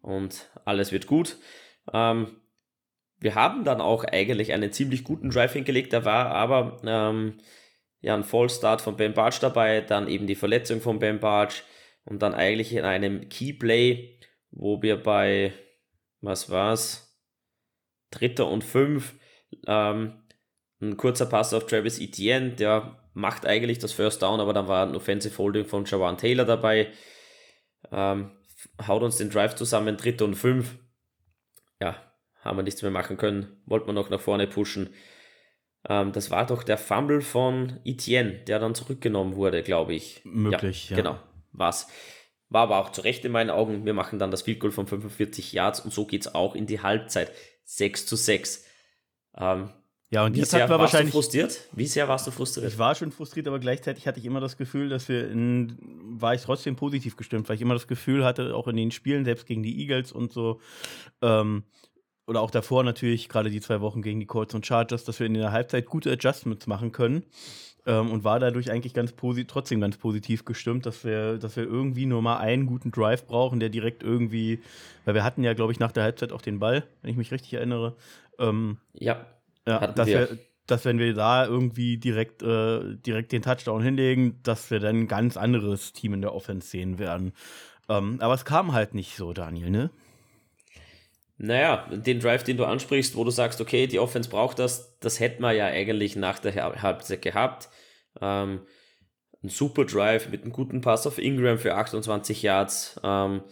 [0.00, 1.38] und alles wird gut.
[1.92, 2.39] Ähm,
[3.20, 5.92] wir haben dann auch eigentlich einen ziemlich guten Drive hingelegt.
[5.92, 7.38] Da war aber ähm,
[8.00, 11.56] ja ein Fallstart von Ben Barge dabei, dann eben die Verletzung von Ben Barge
[12.04, 14.18] und dann eigentlich in einem Keyplay,
[14.50, 15.52] wo wir bei,
[16.20, 17.18] was war's,
[18.10, 19.14] Dritter und Fünf,
[19.66, 20.22] ähm,
[20.80, 24.86] ein kurzer Pass auf Travis Etienne, der macht eigentlich das First Down, aber dann war
[24.86, 26.90] ein Offensive Holding von Jawan Taylor dabei.
[27.92, 28.30] Ähm,
[28.86, 30.78] haut uns den Drive zusammen, Dritter und Fünf.
[31.80, 32.09] Ja,
[32.40, 34.90] haben wir nichts mehr machen können, wollten wir noch nach vorne pushen.
[35.88, 40.20] Ähm, das war doch der Fumble von Etienne, der dann zurückgenommen wurde, glaube ich.
[40.24, 41.02] Möglich, ja, ja.
[41.02, 41.18] Genau,
[41.52, 41.88] war's.
[42.48, 43.86] War aber auch zu Recht in meinen Augen.
[43.86, 46.66] Wir machen dann das Field Goal von 45 Yards und so geht es auch in
[46.66, 47.30] die Halbzeit.
[47.64, 48.64] 6 zu 6.
[49.36, 49.70] Ähm,
[50.12, 51.12] ja, und jetzt hat man wahrscheinlich.
[51.12, 51.68] Du frustriert?
[51.72, 52.72] Wie sehr warst du frustriert?
[52.72, 56.34] Ich war schon frustriert, aber gleichzeitig hatte ich immer das Gefühl, dass wir in, war
[56.34, 59.46] ich trotzdem positiv gestimmt, weil ich immer das Gefühl hatte, auch in den Spielen, selbst
[59.46, 60.60] gegen die Eagles und so,
[61.22, 61.62] ähm,
[62.30, 65.26] oder auch davor natürlich, gerade die zwei Wochen gegen die Colts und Chargers, dass wir
[65.26, 67.24] in der Halbzeit gute Adjustments machen können.
[67.86, 69.14] Ähm, und war dadurch eigentlich ganz
[69.48, 73.58] trotzdem ganz positiv gestimmt, dass wir, dass wir irgendwie nur mal einen guten Drive brauchen,
[73.58, 74.60] der direkt irgendwie,
[75.04, 77.32] weil wir hatten ja, glaube ich, nach der Halbzeit auch den Ball, wenn ich mich
[77.32, 77.96] richtig erinnere.
[78.38, 79.26] Ähm, ja.
[79.66, 80.30] ja dass wir.
[80.30, 85.00] wir dass wenn wir da irgendwie direkt, äh, direkt den Touchdown hinlegen, dass wir dann
[85.00, 87.32] ein ganz anderes Team in der Offense sehen werden.
[87.88, 89.90] Ähm, aber es kam halt nicht so, Daniel, ne?
[91.42, 95.20] Naja, den Drive, den du ansprichst, wo du sagst, okay, die Offense braucht das, das
[95.20, 97.70] hätten wir ja eigentlich nach der Halbzeit gehabt.
[98.20, 98.60] Ähm,
[99.42, 103.00] ein super Drive mit einem guten Pass auf Ingram für 28 Yards.
[103.02, 103.42] Ähm,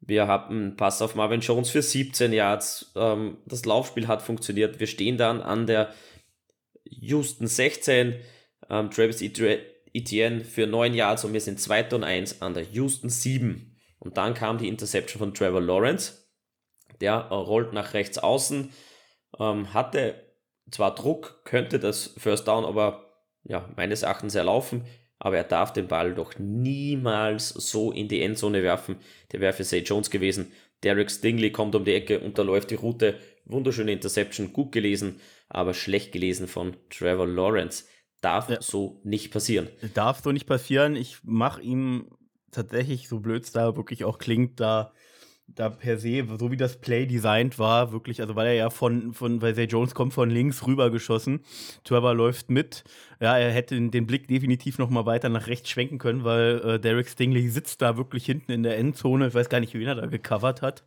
[0.00, 2.90] wir haben einen Pass auf Marvin Jones für 17 Yards.
[2.96, 4.80] Ähm, das Laufspiel hat funktioniert.
[4.80, 5.94] Wir stehen dann an der
[6.82, 8.16] Houston 16.
[8.70, 13.08] Ähm, Travis Etienne für 9 Yards und wir sind 2 und 1 an der Houston
[13.08, 13.76] 7.
[14.00, 16.27] Und dann kam die Interception von Trevor Lawrence
[17.00, 18.72] der rollt nach rechts außen,
[19.38, 20.14] ähm, hatte
[20.70, 23.08] zwar Druck, könnte das First Down aber
[23.44, 24.84] ja, meines Erachtens erlaufen,
[25.18, 28.96] aber er darf den Ball doch niemals so in die Endzone werfen.
[29.32, 30.52] Der wäre für Say Jones gewesen.
[30.84, 33.18] Derek Stingley kommt um die Ecke, unterläuft die Route.
[33.44, 37.84] Wunderschöne Interception, gut gelesen, aber schlecht gelesen von Trevor Lawrence.
[38.20, 38.60] Darf ja.
[38.60, 39.68] so nicht passieren.
[39.94, 40.94] Darf so nicht passieren.
[40.94, 42.10] Ich mache ihm
[42.50, 44.92] tatsächlich, so blöd es da wirklich auch klingt, da
[45.54, 49.12] da per se, so wie das Play designt war, wirklich, also weil er ja von,
[49.12, 51.40] von weil Zay Jones kommt von links rüber geschossen,
[51.84, 52.84] Trevor läuft mit,
[53.20, 56.80] ja, er hätte den Blick definitiv noch mal weiter nach rechts schwenken können, weil äh,
[56.80, 59.94] Derek Stingley sitzt da wirklich hinten in der Endzone, ich weiß gar nicht, wen er
[59.94, 60.84] da gecovert hat.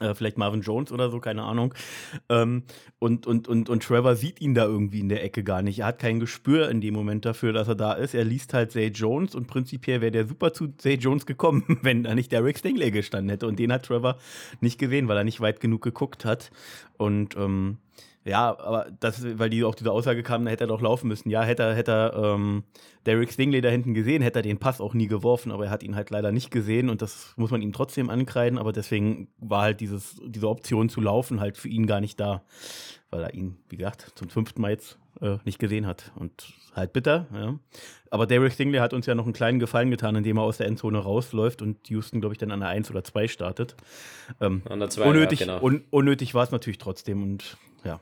[0.00, 1.74] Äh, vielleicht Marvin Jones oder so, keine Ahnung.
[2.28, 2.64] Ähm,
[2.98, 5.80] und, und, und, und Trevor sieht ihn da irgendwie in der Ecke gar nicht.
[5.80, 8.14] Er hat kein Gespür in dem Moment dafür, dass er da ist.
[8.14, 12.02] Er liest halt Zay Jones und prinzipiell wäre der super zu Zay Jones gekommen, wenn
[12.02, 13.46] da nicht Derek Stingley gestanden hätte.
[13.46, 14.18] Und den hat Trevor
[14.60, 16.50] nicht gesehen, weil er nicht weit genug geguckt hat.
[16.96, 17.78] Und ähm,
[18.24, 21.28] ja, aber das, weil die auch diese Aussage kam, hätte er doch laufen müssen.
[21.28, 22.64] Ja, hätte er, hätte er ähm,
[23.04, 25.82] Derek Stingley da hinten gesehen, hätte er den Pass auch nie geworfen, aber er hat
[25.82, 29.62] ihn halt leider nicht gesehen und das muss man ihm trotzdem ankreiden, aber deswegen war
[29.62, 32.42] halt dieses, diese Option zu laufen halt für ihn gar nicht da,
[33.10, 36.94] weil er ihn, wie gesagt, zum fünften Mal jetzt äh, nicht gesehen hat und halt
[36.94, 37.58] bitter, ja.
[38.10, 40.66] Aber Derek Stingley hat uns ja noch einen kleinen Gefallen getan, indem er aus der
[40.66, 43.76] Endzone rausläuft und Houston, glaube ich, dann an der 1 oder 2 startet.
[44.40, 45.62] Ähm, an der 2, unnötig, ja, genau.
[45.62, 48.00] un, unnötig war es natürlich trotzdem und ja.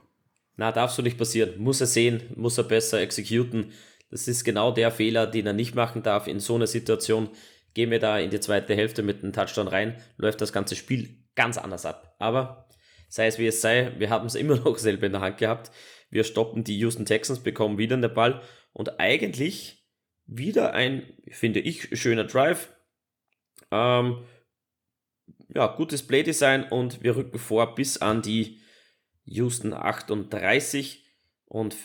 [0.56, 1.54] Na, darf so nicht passieren.
[1.58, 3.72] Muss er sehen, muss er besser exekuten.
[4.10, 6.26] Das ist genau der Fehler, den er nicht machen darf.
[6.26, 7.30] In so einer Situation
[7.74, 11.16] gehen wir da in die zweite Hälfte mit einem Touchdown rein, läuft das ganze Spiel
[11.34, 12.14] ganz anders ab.
[12.18, 12.68] Aber
[13.08, 15.70] sei es wie es sei, wir haben es immer noch selber in der Hand gehabt.
[16.10, 19.86] Wir stoppen die Houston Texans, bekommen wieder den Ball und eigentlich
[20.26, 22.68] wieder ein, finde ich, schöner Drive.
[23.70, 24.24] Ähm,
[25.54, 28.61] ja, gutes Playdesign und wir rücken vor bis an die
[29.32, 31.04] Houston 38
[31.46, 31.76] und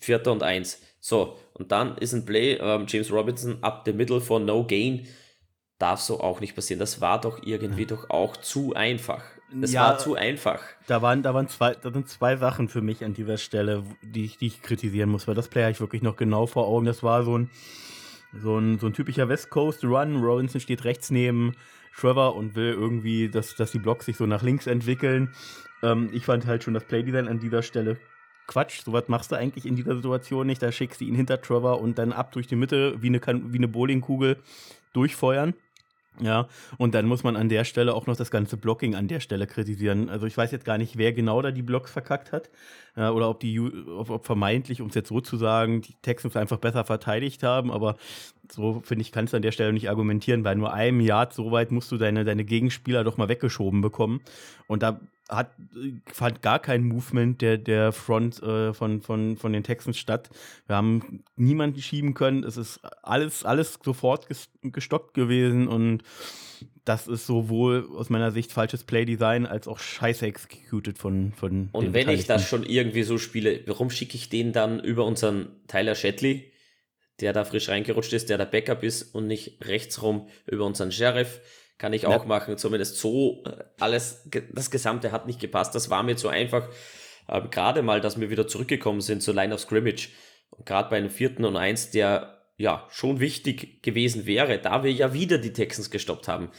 [0.00, 0.80] Vierter und 1.
[1.00, 5.06] So, und dann ist ein Play, ähm, James Robinson up the middle for no gain.
[5.78, 6.78] Darf so auch nicht passieren.
[6.78, 9.24] Das war doch irgendwie doch auch zu einfach.
[9.52, 10.62] Das ja, war zu einfach.
[10.86, 14.24] Da waren, da waren zwei, da sind zwei Sachen für mich an dieser Stelle, die
[14.24, 16.86] ich, die ich kritisieren muss, weil das Play habe ich wirklich noch genau vor Augen.
[16.86, 17.50] Das war so ein,
[18.32, 20.22] so ein, so ein typischer West Coast Run.
[20.22, 21.54] Robinson steht rechts neben
[21.96, 25.34] Trevor und will irgendwie, dass, dass die Blocks sich so nach links entwickeln.
[25.82, 27.98] Ähm, ich fand halt schon das Playdesign an dieser Stelle
[28.46, 28.82] Quatsch.
[28.84, 30.62] So was machst du eigentlich in dieser Situation nicht.
[30.62, 33.58] Da schickst du ihn hinter Trevor und dann ab durch die Mitte wie eine, wie
[33.58, 34.38] eine Bowlingkugel
[34.92, 35.54] durchfeuern.
[36.20, 36.46] Ja,
[36.76, 39.46] und dann muss man an der Stelle auch noch das ganze Blocking an der Stelle
[39.46, 40.10] kritisieren.
[40.10, 42.50] Also ich weiß jetzt gar nicht, wer genau da die Blocks verkackt hat.
[42.96, 46.36] Ja, oder ob die, ob, ob vermeintlich, um es jetzt so zu sagen, die Texans
[46.36, 47.96] einfach besser verteidigt haben, aber
[48.50, 51.50] so finde ich, kannst du an der Stelle nicht argumentieren, weil nur einem Yard so
[51.50, 54.20] weit musst du deine, deine Gegenspieler doch mal weggeschoben bekommen.
[54.66, 55.00] Und da
[55.32, 55.52] hat,
[56.06, 60.30] fand gar kein Movement der, der Front äh, von, von, von den Texans statt.
[60.66, 62.44] Wir haben niemanden schieben können.
[62.44, 64.28] Es ist alles, alles sofort
[64.62, 66.02] gestoppt gewesen und
[66.84, 71.94] das ist sowohl aus meiner Sicht falsches Playdesign als auch scheiße executed von, von Und
[71.94, 75.94] wenn ich das schon irgendwie so spiele, warum schicke ich den dann über unseren Tyler
[75.94, 76.52] Shetley,
[77.20, 81.40] der da frisch reingerutscht ist, der der Backup ist und nicht rechtsrum über unseren Sheriff?
[81.78, 82.28] Kann ich auch ja.
[82.28, 85.74] machen, zumindest so äh, alles, das Gesamte hat nicht gepasst.
[85.74, 86.68] Das war mir zu einfach.
[87.26, 90.10] Aber gerade mal, dass wir wieder zurückgekommen sind zur Line of Scrimmage.
[90.50, 94.92] Und gerade bei einem vierten und eins, der ja schon wichtig gewesen wäre, da wir
[94.92, 96.50] ja wieder die Texans gestoppt haben.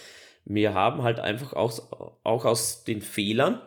[0.46, 3.62] Wir haben halt einfach auch, auch aus den Fehlern,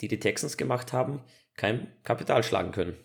[0.00, 1.22] die die Texans gemacht haben,
[1.56, 2.96] kein Kapital schlagen können.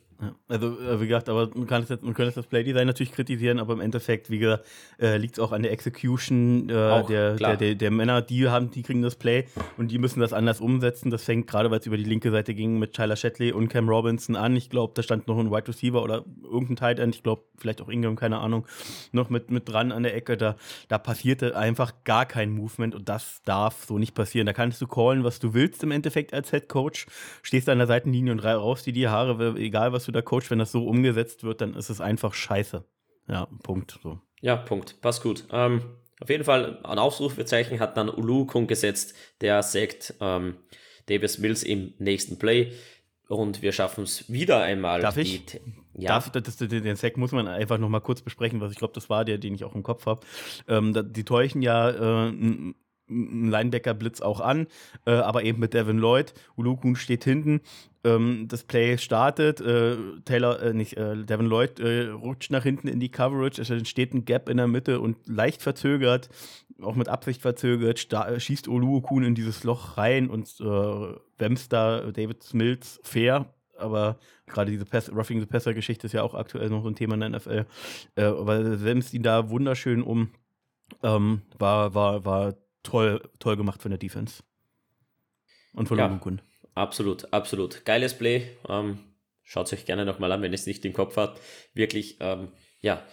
[0.47, 3.73] Also, äh, wie gesagt, aber man, kann jetzt, man könnte das Playdesign natürlich kritisieren, aber
[3.73, 4.65] im Endeffekt, wie gesagt,
[4.99, 8.47] äh, liegt es auch an der Execution äh, auch, der, der, der, der, Männer, die
[8.47, 9.45] haben, die kriegen das Play
[9.77, 11.11] und die müssen das anders umsetzen.
[11.11, 13.89] Das fängt gerade, weil es über die linke Seite ging, mit Tyler Shetley und Cam
[13.89, 14.55] Robinson an.
[14.55, 17.81] Ich glaube, da stand noch ein Wide Receiver oder irgendein Tight End, ich glaube, vielleicht
[17.81, 18.65] auch Ingram, keine Ahnung,
[19.11, 20.37] noch mit, mit dran an der Ecke.
[20.37, 20.55] Da,
[20.87, 24.45] da passierte einfach gar kein Movement und das darf so nicht passieren.
[24.45, 27.07] Da kannst du callen, was du willst im Endeffekt als Head Coach,
[27.41, 30.59] stehst an der Seitenlinie und raus die die Haare, egal was du der Coach, wenn
[30.59, 32.85] das so umgesetzt wird, dann ist es einfach scheiße.
[33.27, 33.99] Ja, Punkt.
[34.01, 34.19] So.
[34.41, 35.01] Ja, Punkt.
[35.01, 35.45] Passt gut.
[35.51, 35.81] Ähm,
[36.19, 40.55] auf jeden Fall ein Ausrufezeichen hat dann Ulukun gesetzt, der sagt ähm,
[41.07, 42.73] Davis Mills im nächsten Play.
[43.27, 45.01] Und wir schaffen es wieder einmal.
[45.01, 45.59] Darf ich?
[45.93, 46.09] Ja.
[46.09, 49.09] Darf, das, den Sack muss man einfach noch mal kurz besprechen, was ich glaube, das
[49.09, 50.25] war der, den ich auch im Kopf habe.
[50.67, 52.73] Ähm, die täuschen ja äh,
[53.09, 54.67] einen Linebacker-Blitz auch an,
[55.05, 56.33] äh, aber eben mit Devin Lloyd.
[56.55, 57.61] Ulukun steht hinten.
[58.03, 59.61] Ähm, das Play startet.
[59.61, 63.61] Äh, Taylor, äh, nicht, äh, Devin Lloyd äh, rutscht nach hinten in die Coverage.
[63.61, 66.29] Es entsteht ein Gap in der Mitte und leicht verzögert,
[66.81, 72.53] auch mit Absicht verzögert, schießt Ulukun in dieses Loch rein und äh, wämst da David
[72.53, 76.89] Mills fair aber gerade diese Pass, Roughing the Passer-Geschichte ist ja auch aktuell noch so
[76.89, 77.65] ein Thema in der NFL.
[78.15, 80.29] Äh, aber selbst ihn da wunderschön um.
[81.01, 84.43] Ähm, war, war, war toll, toll gemacht von der Defense.
[85.73, 86.41] Und von ja, Lugukun.
[86.75, 87.85] Absolut, absolut.
[87.85, 88.47] Geiles Play.
[88.69, 88.99] Ähm,
[89.43, 91.39] Schaut es euch gerne nochmal an, wenn es nicht im Kopf hat.
[91.73, 92.47] Wirklich, ähm,
[92.81, 93.05] ja,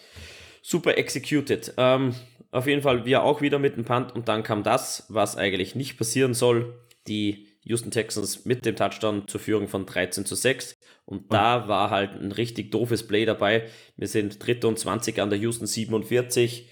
[0.62, 1.74] super executed.
[1.76, 2.14] Ähm,
[2.52, 5.74] auf jeden Fall wir auch wieder mit dem Punt und dann kam das, was eigentlich
[5.74, 6.80] nicht passieren soll.
[7.08, 10.76] Die Houston Texans mit dem Touchdown zur Führung von 13 zu 6.
[11.04, 13.68] Und da war halt ein richtig doofes Play dabei.
[13.96, 16.70] Wir sind dritte und 20 an der Houston 47.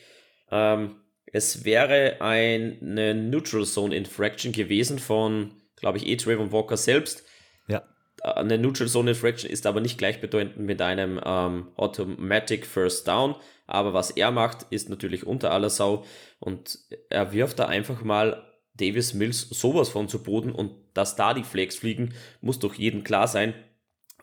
[0.50, 0.96] Ähm,
[1.32, 7.24] es wäre eine Neutral Zone Infraction gewesen von, glaube ich, eh Trayvon Walker selbst.
[7.66, 7.82] Ja.
[8.22, 13.36] Eine Neutral Zone Infraction ist aber nicht gleichbedeutend mit einem ähm, Automatic First Down.
[13.66, 16.04] Aber was er macht, ist natürlich unter aller Sau.
[16.40, 16.78] Und
[17.10, 20.52] er wirft da einfach mal Davis Mills sowas von zu Boden.
[20.52, 23.54] Und dass da die Flags fliegen, muss doch jedem klar sein.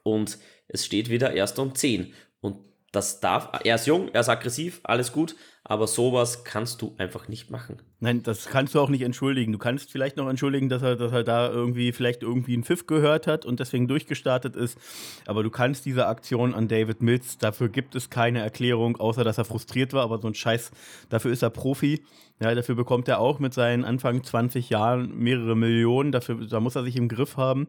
[0.04, 2.14] Und es steht wieder erst um 10.
[2.42, 2.58] Und
[2.96, 7.28] das darf, er ist jung, er ist aggressiv, alles gut, aber sowas kannst du einfach
[7.28, 7.82] nicht machen.
[8.00, 9.52] Nein, das kannst du auch nicht entschuldigen.
[9.52, 12.86] Du kannst vielleicht noch entschuldigen, dass er, dass er da irgendwie vielleicht irgendwie einen Pfiff
[12.86, 14.78] gehört hat und deswegen durchgestartet ist.
[15.26, 19.40] Aber du kannst diese Aktion an David Mills, dafür gibt es keine Erklärung, außer dass
[19.40, 20.70] er frustriert war, aber so ein Scheiß,
[21.10, 22.04] dafür ist er Profi.
[22.40, 26.76] Ja, dafür bekommt er auch mit seinen Anfang 20 Jahren mehrere Millionen, dafür, da muss
[26.76, 27.68] er sich im Griff haben.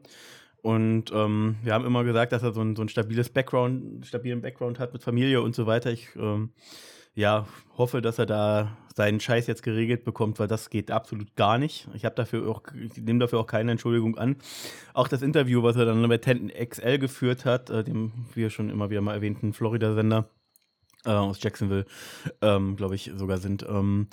[0.67, 4.43] Und ähm, wir haben immer gesagt, dass er so ein, so ein stabiles Background, stabilen
[4.43, 5.93] Background hat mit Familie und so weiter.
[5.93, 6.51] Ich ähm,
[7.15, 7.47] ja,
[7.79, 11.87] hoffe, dass er da seinen Scheiß jetzt geregelt bekommt, weil das geht absolut gar nicht.
[11.95, 14.39] Ich habe dafür auch, ich nehme dafür auch keine Entschuldigung an.
[14.93, 18.69] Auch das Interview, was er dann mit Tenton XL geführt hat, äh, dem wir schon
[18.69, 20.29] immer wieder mal erwähnten Florida-Sender,
[21.07, 21.87] äh, aus Jacksonville,
[22.43, 23.65] ähm, glaube ich, sogar sind.
[23.69, 24.09] Ähm,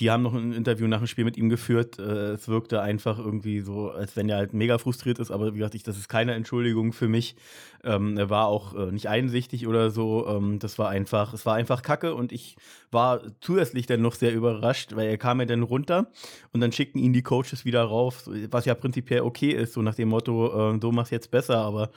[0.00, 1.98] die haben noch ein Interview nach dem Spiel mit ihm geführt.
[1.98, 5.58] Äh, es wirkte einfach irgendwie so, als wenn er halt mega frustriert ist, aber wie
[5.58, 7.36] gesagt, ich, das ist keine Entschuldigung für mich.
[7.84, 10.26] Ähm, er war auch äh, nicht einsichtig oder so.
[10.26, 12.56] Ähm, das war einfach, es war einfach Kacke und ich
[12.90, 16.10] war zusätzlich dann noch sehr überrascht, weil er kam ja dann runter
[16.52, 19.94] und dann schickten ihn die Coaches wieder rauf, was ja prinzipiell okay ist, so nach
[19.94, 21.90] dem Motto, äh, so mach's jetzt besser, aber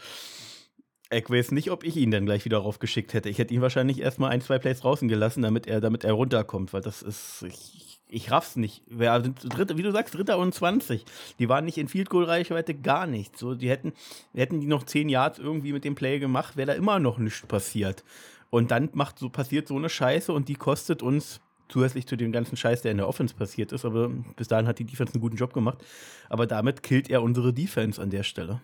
[1.13, 3.29] ich weiß nicht, ob ich ihn dann gleich wieder raufgeschickt hätte.
[3.29, 6.73] Ich hätte ihn wahrscheinlich erstmal ein, zwei Plays draußen gelassen, damit er, damit er runterkommt,
[6.73, 7.43] weil das ist.
[7.47, 8.83] Ich, ich raff's nicht.
[8.87, 11.03] Wer, dritte, wie du sagst, Dritter und 20.
[11.39, 13.37] Die waren nicht in Field Goal Reichweite, gar nicht.
[13.37, 13.93] So, die hätten,
[14.33, 17.41] hätten die noch 10 Yards irgendwie mit dem Play gemacht, wäre da immer noch nichts
[17.47, 18.03] passiert.
[18.51, 22.31] Und dann macht so, passiert so eine Scheiße und die kostet uns zusätzlich zu dem
[22.31, 23.83] ganzen Scheiß, der in der Offense passiert ist.
[23.83, 25.83] Aber bis dahin hat die Defense einen guten Job gemacht.
[26.29, 28.61] Aber damit killt er unsere Defense an der Stelle.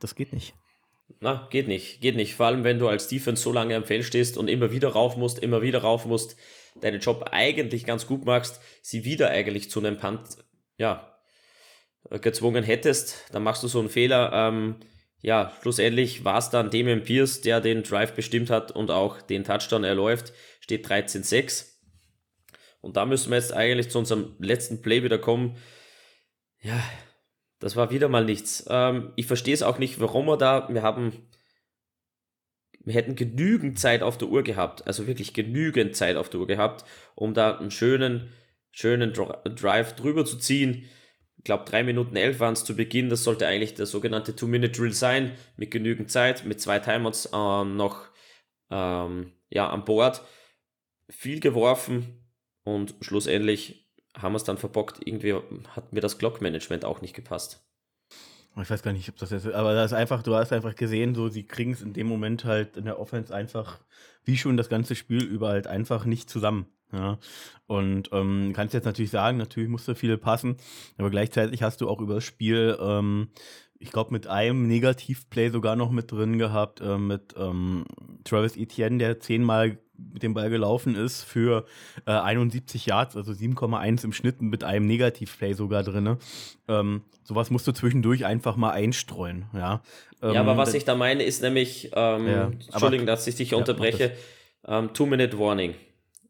[0.00, 0.54] Das geht nicht.
[1.20, 2.34] Na, geht nicht, geht nicht.
[2.34, 5.16] Vor allem, wenn du als Defense so lange am Feld stehst und immer wieder rauf
[5.16, 6.36] musst, immer wieder rauf musst,
[6.80, 10.20] deinen Job eigentlich ganz gut machst, sie wieder eigentlich zu einem Punt,
[10.76, 11.18] ja,
[12.20, 14.30] gezwungen hättest, dann machst du so einen Fehler.
[14.32, 14.76] Ähm,
[15.20, 19.44] ja, schlussendlich war es dann Damian Pierce, der den Drive bestimmt hat und auch den
[19.44, 21.66] Touchdown erläuft, steht 13-6.
[22.80, 25.56] Und da müssen wir jetzt eigentlich zu unserem letzten Play wieder kommen.
[26.60, 26.80] Ja,
[27.58, 28.64] das war wieder mal nichts.
[28.68, 31.12] Ähm, ich verstehe es auch nicht, warum wir da, wir haben,
[32.80, 36.46] wir hätten genügend Zeit auf der Uhr gehabt, also wirklich genügend Zeit auf der Uhr
[36.46, 38.32] gehabt, um da einen schönen,
[38.70, 40.88] schönen Drive drüber zu ziehen.
[41.36, 43.10] Ich glaube, drei Minuten elf waren es zu Beginn.
[43.10, 48.08] Das sollte eigentlich der sogenannte Two-Minute-Drill sein, mit genügend Zeit, mit zwei Timeouts ähm, noch
[48.70, 50.22] ähm, ja, an Bord.
[51.08, 52.28] Viel geworfen
[52.64, 53.87] und schlussendlich
[54.18, 55.06] haben wir es dann verbockt.
[55.06, 57.64] Irgendwie hat mir das Glockmanagement auch nicht gepasst.
[58.60, 61.14] Ich weiß gar nicht, ob das jetzt, aber das ist einfach, du hast einfach gesehen,
[61.14, 63.78] so sie kriegen es in dem Moment halt in der Offense einfach,
[64.24, 66.66] wie schon das ganze Spiel über halt einfach nicht zusammen.
[66.90, 67.18] Ja,
[67.66, 70.56] und ähm, kannst jetzt natürlich sagen, natürlich musst du viele passen,
[70.96, 73.28] aber gleichzeitig hast du auch über das Spiel, ähm,
[73.78, 77.84] ich glaube, mit einem Negativplay sogar noch mit drin gehabt, äh, mit ähm,
[78.24, 81.66] Travis Etienne, der zehnmal mit dem Ball gelaufen ist für
[82.06, 86.16] äh, 71 Yards, also 7,1 im Schnitt mit einem Negativplay sogar drin.
[86.68, 89.46] Ähm, sowas musst du zwischendurch einfach mal einstreuen.
[89.52, 89.82] Ja,
[90.22, 93.50] ähm, ja aber was ich da meine, ist nämlich, ähm, ja, Entschuldigung, dass ich dich
[93.50, 94.12] ja, unterbreche,
[94.66, 95.74] ähm, Two-Minute-Warning.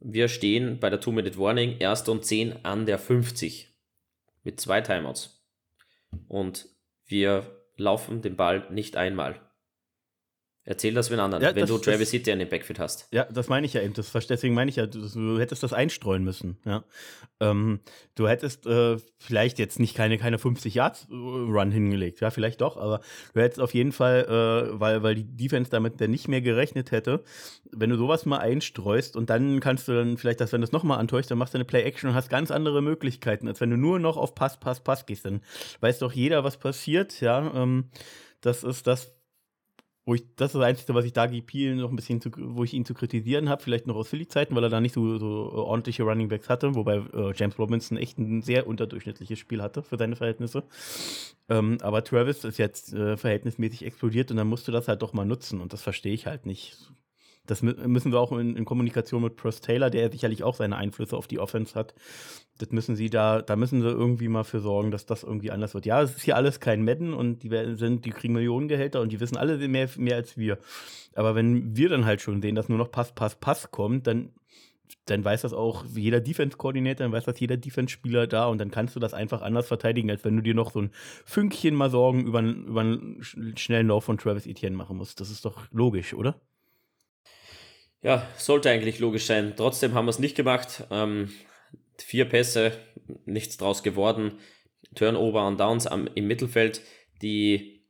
[0.01, 3.69] Wir stehen bei der Two-Minute-Warning erst und 10 an der 50
[4.45, 5.45] mit zwei Timeouts.
[6.27, 6.69] Und
[7.07, 7.45] wir
[7.77, 9.41] laufen den Ball nicht einmal.
[10.69, 13.09] Erzähl das wenn anderen, ja, wenn das, du Travis Etienne im Backfield hast.
[13.11, 13.95] Ja, das meine ich ja eben.
[13.95, 16.59] Das, deswegen meine ich ja, du, du hättest das einstreuen müssen.
[16.67, 16.85] Ja.
[17.41, 17.81] Ähm,
[18.17, 22.61] du hättest äh, vielleicht jetzt nicht keine, keine 50 Yards äh, Run hingelegt, ja, vielleicht
[22.61, 23.01] doch, aber
[23.33, 26.91] du hättest auf jeden Fall, äh, weil, weil die Defense damit dann nicht mehr gerechnet
[26.91, 27.25] hätte,
[27.73, 30.73] wenn du sowas mal einstreust und dann kannst du dann vielleicht, dass wenn du das
[30.73, 33.79] nochmal antäuscht, dann machst du eine Play-Action und hast ganz andere Möglichkeiten, als wenn du
[33.79, 35.25] nur noch auf Pass, Pass, Pass gehst.
[35.25, 35.41] Dann
[35.81, 37.55] weiß doch jeder, was passiert, ja.
[37.55, 37.89] Ähm,
[38.43, 39.18] das ist das,
[40.09, 42.65] wo ich, das ist das Einzige, was ich da Peel noch ein bisschen, zu, wo
[42.65, 45.53] ich ihn zu kritisieren habe, vielleicht noch aus Philly-Zeiten, weil er da nicht so, so
[45.53, 49.99] ordentliche Running Backs hatte, wobei äh, James Robinson echt ein sehr unterdurchschnittliches Spiel hatte für
[49.99, 50.65] seine Verhältnisse.
[51.51, 55.13] Ähm, aber Travis ist jetzt äh, verhältnismäßig explodiert und dann musst du das halt doch
[55.13, 56.91] mal nutzen und das verstehe ich halt nicht.
[57.49, 61.17] Das müssen wir auch in, in Kommunikation mit Prost Taylor, der sicherlich auch seine Einflüsse
[61.17, 61.95] auf die Offense hat.
[62.59, 65.75] Das müssen sie da, da müssen sie irgendwie mal für sorgen, dass das irgendwie anders
[65.75, 65.87] wird.
[65.87, 69.21] Ja, es ist hier alles kein Madden und die sind, die kriegen Millionengehälter und die
[69.21, 70.59] wissen alle mehr, mehr als wir.
[71.15, 74.31] Aber wenn wir dann halt schon sehen, dass nur noch Pass, Pass, Pass kommt, dann
[75.05, 78.97] dann weiß das auch jeder Defense-Koordinator, dann weiß das jeder Defense-Spieler da und dann kannst
[78.97, 80.91] du das einfach anders verteidigen, als wenn du dir noch so ein
[81.25, 85.21] Fünkchen mal Sorgen über, über einen schnellen Lauf von Travis Etienne machen musst.
[85.21, 86.41] Das ist doch logisch, oder?
[88.03, 89.55] Ja, sollte eigentlich logisch sein.
[89.57, 90.85] Trotzdem haben wir es nicht gemacht.
[90.91, 91.33] Ähm,
[91.99, 92.73] vier Pässe,
[93.25, 94.39] nichts draus geworden.
[94.95, 96.81] Turnover und Downs am, im Mittelfeld.
[97.23, 97.85] Die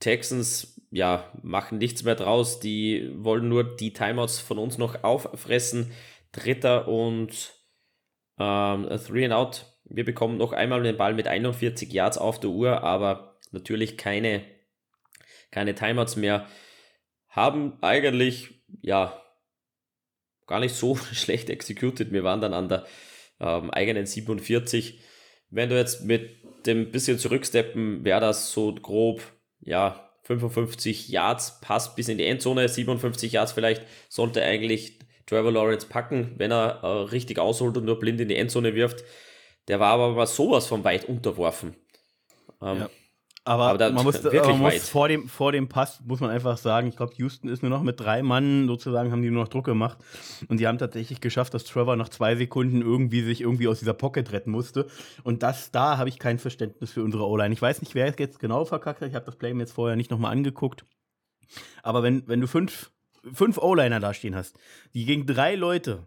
[0.00, 2.58] Texans, ja, machen nichts mehr draus.
[2.58, 5.92] Die wollen nur die Timeouts von uns noch auffressen.
[6.32, 7.54] Dritter und
[8.38, 9.66] ähm, Three and Out.
[9.84, 14.42] Wir bekommen noch einmal den Ball mit 41 Yards auf der Uhr, aber natürlich keine,
[15.50, 16.48] keine Timeouts mehr.
[17.28, 19.20] Haben eigentlich ja,
[20.46, 22.12] gar nicht so schlecht executed.
[22.12, 22.86] Wir waren dann an der
[23.40, 25.00] ähm, eigenen 47.
[25.50, 26.30] Wenn du jetzt mit
[26.66, 29.22] dem bisschen zurücksteppen, wäre das so grob,
[29.60, 35.86] ja, 55 Yards, passt bis in die Endzone, 57 Yards vielleicht, sollte eigentlich Trevor Lawrence
[35.86, 39.04] packen, wenn er äh, richtig ausholt und nur blind in die Endzone wirft.
[39.68, 41.76] Der war aber sowas von weit unterworfen.
[42.60, 42.90] Ähm, ja.
[43.44, 46.86] Aber, aber man muss, man muss vor, dem, vor dem Pass, muss man einfach sagen,
[46.86, 49.64] ich glaube, Houston ist nur noch mit drei Mann, sozusagen, haben die nur noch Druck
[49.64, 49.98] gemacht.
[50.46, 53.94] Und die haben tatsächlich geschafft, dass Trevor nach zwei Sekunden irgendwie sich irgendwie aus dieser
[53.94, 54.86] Pocket retten musste.
[55.24, 57.52] Und das, da habe ich kein Verständnis für unsere O-Line.
[57.52, 59.08] Ich weiß nicht, wer es jetzt genau verkackt hat.
[59.08, 60.84] Ich habe das Play jetzt vorher nicht nochmal angeguckt.
[61.82, 62.92] Aber wenn, wenn du fünf,
[63.32, 64.56] fünf O-Liner da stehen hast,
[64.94, 66.06] die gegen drei Leute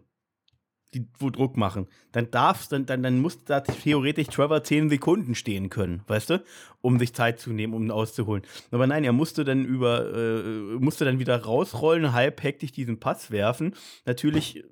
[0.94, 5.34] die wo Druck machen, dann darfst, dann, dann, dann muss da theoretisch Trevor 10 Sekunden
[5.34, 6.44] stehen können, weißt du,
[6.80, 8.42] um sich Zeit zu nehmen, um ihn auszuholen.
[8.70, 13.30] Aber nein, er musste dann über, äh, musste dann wieder rausrollen, halb hektisch diesen Pass
[13.30, 13.74] werfen.
[14.04, 14.64] Natürlich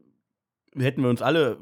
[0.77, 1.59] hätten wir uns alle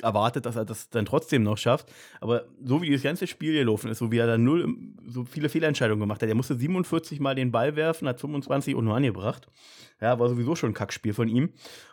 [0.00, 1.92] erwartet, dass er das dann trotzdem noch schafft.
[2.20, 4.74] Aber so wie das ganze Spiel gelaufen ist, so wie er dann null,
[5.06, 8.84] so viele Fehlentscheidungen gemacht hat, er musste 47 Mal den Ball werfen, hat 25 und
[8.84, 9.48] nur angebracht.
[10.00, 11.50] Ja, war sowieso schon ein Kackspiel von ihm.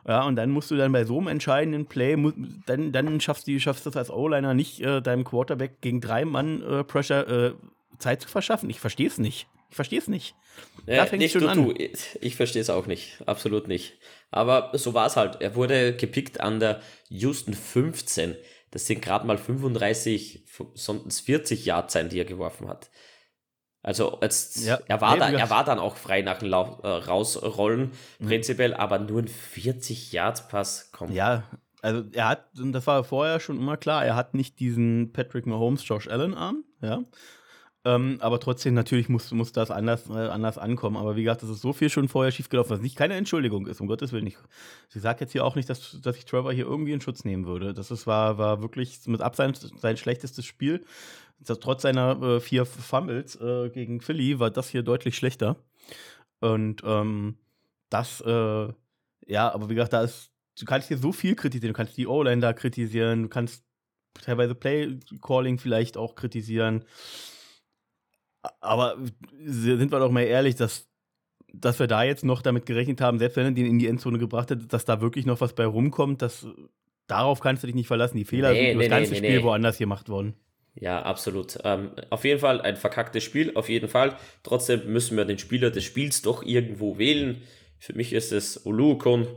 [0.07, 2.17] Ja, und dann musst du dann bei so einem entscheidenden Play,
[2.65, 6.61] dann, dann schaffst du schaffst das als O-Liner nicht, äh, deinem Quarterback gegen drei Mann
[6.63, 7.53] äh, Pressure äh,
[7.99, 8.69] Zeit zu verschaffen.
[8.69, 9.47] Ich verstehe es nicht.
[9.69, 10.35] Ich verstehe es nicht.
[10.87, 11.57] Ja, nicht schon du, an.
[11.57, 11.73] du.
[12.21, 13.21] Ich verstehe es auch nicht.
[13.25, 13.97] Absolut nicht.
[14.31, 15.41] Aber so war es halt.
[15.41, 18.35] Er wurde gepickt an der Houston 15.
[18.71, 22.89] Das sind gerade mal 35, sonst 40 Yards sein, die er geworfen hat.
[23.81, 26.87] Also jetzt, ja, er, war da, er war dann auch frei nach dem Lauf, äh,
[26.87, 28.27] Rausrollen, mhm.
[28.27, 31.13] prinzipiell, aber nur ein 40 Yards Pass kommt.
[31.13, 31.43] Ja,
[31.81, 35.45] also er hat, und das war vorher schon immer klar, er hat nicht diesen Patrick
[35.45, 37.03] Mahomes, Josh Allen Arm, ja.
[37.95, 40.97] Ähm, aber trotzdem, natürlich muss, muss das anders, äh, anders ankommen.
[40.97, 43.81] Aber wie gesagt, das ist so viel schon vorher schiefgelaufen, was nicht keine Entschuldigung ist,
[43.81, 44.27] um Gottes Willen.
[44.27, 44.37] Ich,
[44.93, 47.45] ich sage jetzt hier auch nicht, dass, dass ich Trevor hier irgendwie in Schutz nehmen
[47.45, 47.73] würde.
[47.73, 50.83] Das ist, war, war wirklich mit Abstand sein schlechtestes Spiel
[51.45, 55.57] trotz seiner äh, vier Fumbles äh, gegen Philly war das hier deutlich schlechter.
[56.39, 57.37] Und ähm,
[57.89, 58.73] das, äh,
[59.25, 61.73] ja, aber wie gesagt, da ist, du kannst hier so viel kritisieren.
[61.73, 63.63] Du kannst die O-Line da kritisieren, du kannst
[64.21, 66.85] teilweise Play-Calling vielleicht auch kritisieren.
[68.61, 68.97] Aber
[69.45, 70.87] sind wir doch mal ehrlich, dass,
[71.53, 74.17] dass wir da jetzt noch damit gerechnet haben, selbst wenn er den in die Endzone
[74.17, 76.47] gebracht hätte, dass da wirklich noch was bei rumkommt, dass
[77.07, 78.17] darauf kannst du dich nicht verlassen.
[78.17, 80.35] Die Fehler nee, sind nee, das ganze nee, Spiel woanders gemacht worden.
[80.75, 81.57] Ja, absolut.
[81.63, 84.15] Ähm, auf jeden Fall ein verkacktes Spiel, auf jeden Fall.
[84.43, 87.41] Trotzdem müssen wir den Spieler des Spiels doch irgendwo wählen.
[87.79, 89.27] Für mich ist es Oluokon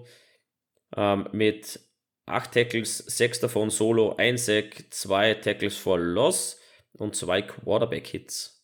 [0.97, 1.81] ähm, mit
[2.27, 6.61] 8 Tackles, 6 davon Solo, 1 Sack, 2 Tackles for Loss
[6.93, 8.62] und 2 Quarterback-Hits.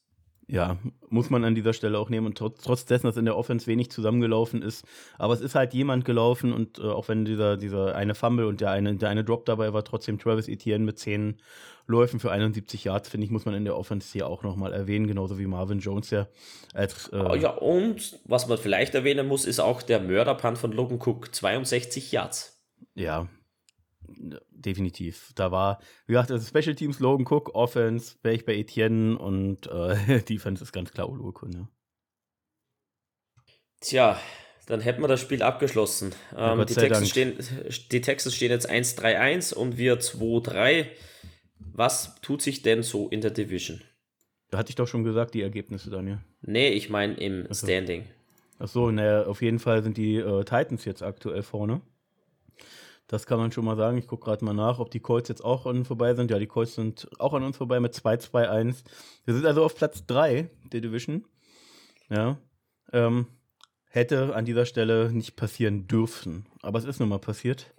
[0.50, 0.78] Ja,
[1.10, 2.26] muss man an dieser Stelle auch nehmen.
[2.26, 4.82] Und trotz, trotz dessen, dass in der Offense wenig zusammengelaufen ist.
[5.18, 8.62] Aber es ist halt jemand gelaufen und äh, auch wenn dieser, dieser eine Fumble und
[8.62, 11.36] der eine, der eine Drop dabei war, trotzdem Travis Etienne mit 10
[11.86, 15.06] Läufen für 71 Yards, finde ich, muss man in der Offense hier auch nochmal erwähnen,
[15.06, 16.28] genauso wie Marvin Jones, der
[16.74, 17.08] als.
[17.12, 20.98] Äh oh ja, und was man vielleicht erwähnen muss, ist auch der Mörderpunt von Logan
[20.98, 22.58] Cook, 62 Yards.
[22.94, 23.26] Ja,
[24.50, 25.32] definitiv.
[25.34, 29.66] Da war, wie gesagt, also Special Teams, Logan Cook, Offense, wäre ich bei Etienne und
[29.66, 31.68] äh, Defense ist ganz klar Oluokun, ja.
[33.80, 34.20] Tja,
[34.66, 36.12] dann hätten wir das Spiel abgeschlossen.
[36.36, 37.38] Ähm, die, Texans stehen,
[37.92, 40.86] die Texans stehen jetzt 1-3-1 und wir 2-3.
[41.58, 43.80] Was tut sich denn so in der Division?
[44.50, 46.18] Da hatte ich doch schon gesagt, die Ergebnisse, Daniel.
[46.42, 47.66] Nee, ich meine im Achso.
[47.66, 48.04] Standing.
[48.58, 51.80] Achso, naja, auf jeden Fall sind die äh, Titans jetzt aktuell vorne.
[53.08, 53.96] Das kann man schon mal sagen.
[53.96, 56.30] Ich gucke gerade mal nach, ob die Colts jetzt auch an uns vorbei sind.
[56.30, 58.84] Ja, die Colts sind auch an uns vorbei mit 2-2-1.
[59.24, 61.24] Wir sind also auf Platz 3 der Division.
[62.10, 62.38] Ja.
[62.92, 63.26] Ähm,
[63.88, 66.46] hätte an dieser Stelle nicht passieren dürfen.
[66.62, 67.72] Aber es ist nun mal passiert.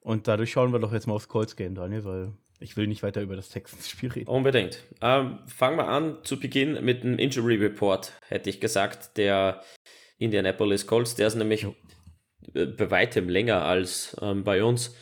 [0.00, 3.22] Und dadurch schauen wir doch jetzt mal aufs Colts-Game, Daniel, weil ich will nicht weiter
[3.22, 4.28] über das Texans-Spiel reden.
[4.28, 4.84] Unbedingt.
[5.00, 9.62] Ähm, fangen wir an zu Beginn mit einem Injury Report, hätte ich gesagt, der
[10.18, 11.14] Indianapolis Colts.
[11.14, 11.66] Der ist nämlich
[12.52, 14.94] bei weitem länger als ähm, bei uns.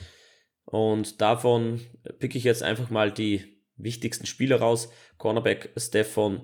[0.64, 1.80] Und davon
[2.18, 4.90] picke ich jetzt einfach mal die wichtigsten Spieler raus.
[5.18, 6.42] Cornerback Stefan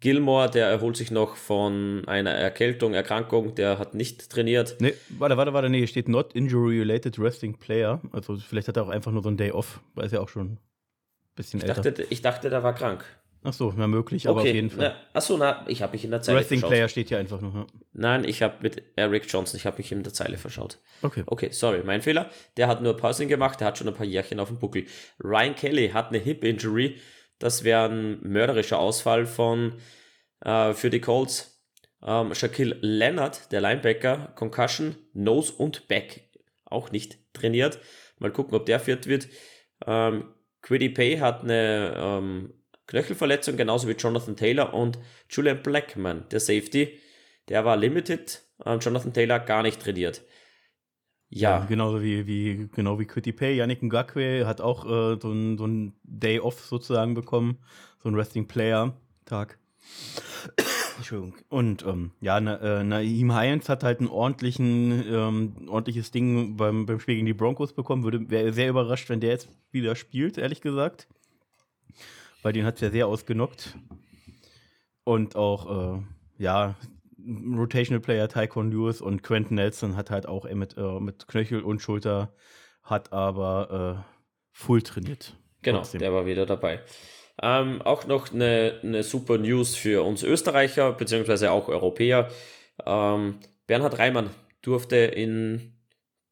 [0.00, 4.76] Gilmore, der erholt sich noch von einer Erkältung, Erkrankung, der hat nicht trainiert.
[4.80, 8.00] Nee, warte, warte, warte, nee, hier steht not injury related resting player.
[8.12, 10.28] Also vielleicht hat er auch einfach nur so ein Day off, weil es ja auch
[10.28, 10.58] schon ein
[11.34, 11.82] bisschen ich älter.
[11.82, 13.04] Dachte, ich dachte, der war krank.
[13.44, 14.48] Ach so, na möglich, aber okay.
[14.48, 14.96] auf jeden Fall.
[15.12, 16.74] achso, na, ich habe mich in der Zeile Wrestling verschaut.
[16.74, 17.54] Player steht hier einfach nur.
[17.54, 17.66] Ja.
[17.92, 20.78] Nein, ich habe mit Eric Johnson, ich habe mich in der Zeile verschaut.
[21.02, 21.22] Okay.
[21.26, 22.30] Okay, sorry, mein Fehler.
[22.56, 24.86] Der hat nur Pausing gemacht, der hat schon ein paar Jährchen auf dem Buckel.
[25.22, 26.96] Ryan Kelly hat eine Hip Injury.
[27.38, 29.74] Das wäre ein mörderischer Ausfall von
[30.44, 31.62] äh, für die Colts.
[32.04, 36.28] Ähm, Shaquille Leonard, der Linebacker, Concussion, Nose und Back.
[36.64, 37.78] Auch nicht trainiert.
[38.18, 39.28] Mal gucken, ob der fit wird.
[39.86, 42.54] Ähm, Quiddy Pay hat eine ähm,
[42.88, 44.98] Knöchelverletzung, genauso wie Jonathan Taylor und
[45.30, 46.98] Julian Blackman, der Safety,
[47.48, 50.22] der war limited, ähm, Jonathan Taylor gar nicht trainiert.
[51.28, 51.60] Ja.
[51.60, 51.64] ja.
[51.66, 53.56] genauso wie, wie, genau wie Quitty Pay.
[53.56, 57.58] Yannick Ngakwe hat auch äh, so einen so Day Off sozusagen bekommen,
[58.02, 59.58] so einen Resting Player Tag.
[60.96, 61.34] Entschuldigung.
[61.50, 67.00] Und ähm, ja, na, äh, Naim Heinz hat halt ein ähm, ordentliches Ding beim, beim
[67.00, 68.02] Spiel gegen die Broncos bekommen.
[68.02, 71.06] Würde wäre sehr überrascht, wenn der jetzt wieder spielt, ehrlich gesagt
[72.42, 73.76] weil den hat es ja sehr ausgenockt.
[75.04, 76.02] Und auch, äh,
[76.38, 76.76] ja,
[77.28, 81.80] Rotational Player Tycoon Lewis und Quentin Nelson hat halt auch mit, äh, mit Knöchel und
[81.80, 82.34] Schulter,
[82.82, 84.14] hat aber äh,
[84.52, 85.36] full trainiert.
[85.62, 86.00] Genau, trotzdem.
[86.00, 86.80] der war wieder dabei.
[87.42, 92.30] Ähm, auch noch eine, eine super News für uns Österreicher, beziehungsweise auch Europäer.
[92.84, 94.30] Ähm, Bernhard Reimann
[94.62, 95.77] durfte in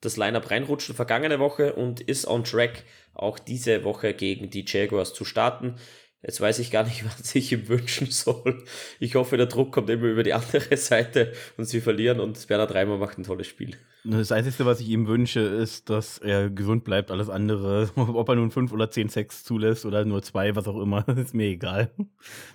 [0.01, 2.85] das Lineup reinrutschen vergangene Woche und ist on track,
[3.15, 5.77] auch diese Woche gegen die Jaguars zu starten.
[6.23, 8.65] Jetzt weiß ich gar nicht, was ich ihm wünschen soll.
[8.99, 12.75] Ich hoffe, der Druck kommt immer über die andere Seite und sie verlieren und Bernhard
[12.75, 13.77] Reimer macht ein tolles Spiel.
[14.05, 17.11] Das Einzige, was ich ihm wünsche, ist, dass er gesund bleibt.
[17.11, 20.81] Alles andere, ob er nun fünf oder zehn Sex zulässt oder nur zwei, was auch
[20.81, 21.91] immer, ist mir egal.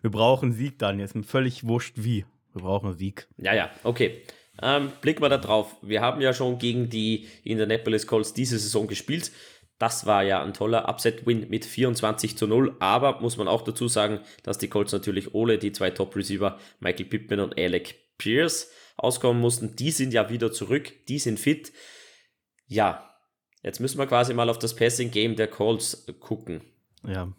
[0.02, 1.06] Wir brauchen Sieg, Daniel.
[1.06, 2.26] Ist mir völlig wurscht wie.
[2.54, 3.28] Wir brauchen Sieg.
[3.38, 4.22] Ja, ja, okay.
[4.62, 5.76] Ähm, blicken wir da drauf.
[5.82, 9.32] Wir haben ja schon gegen die Indianapolis Colts diese Saison gespielt.
[9.80, 12.76] Das war ja ein toller Upset-Win mit 24 zu 0.
[12.80, 17.06] Aber muss man auch dazu sagen, dass die Colts natürlich ohne die zwei Top-Receiver, Michael
[17.06, 19.76] Pittman und Alec Pierce, auskommen mussten.
[19.76, 21.72] Die sind ja wieder zurück, die sind fit.
[22.68, 23.10] Ja,
[23.64, 26.62] jetzt müssen wir quasi mal auf das Passing-Game der Colts gucken.
[27.04, 27.34] Ja,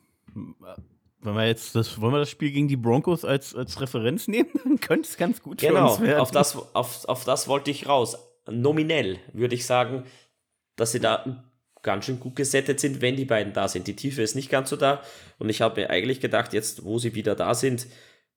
[1.22, 4.50] wenn wir jetzt das, wollen wir das Spiel gegen die Broncos als, als Referenz nehmen,
[4.64, 6.20] dann könnte es ganz gut genau, für uns werden.
[6.20, 8.16] Auf das, auf, auf das wollte ich raus.
[8.50, 10.04] Nominell würde ich sagen,
[10.76, 11.44] dass sie da
[11.82, 13.86] ganz schön gut gesettet sind, wenn die beiden da sind.
[13.86, 15.02] Die Tiefe ist nicht ganz so da.
[15.38, 17.86] Und ich habe mir eigentlich gedacht, jetzt, wo sie wieder da sind,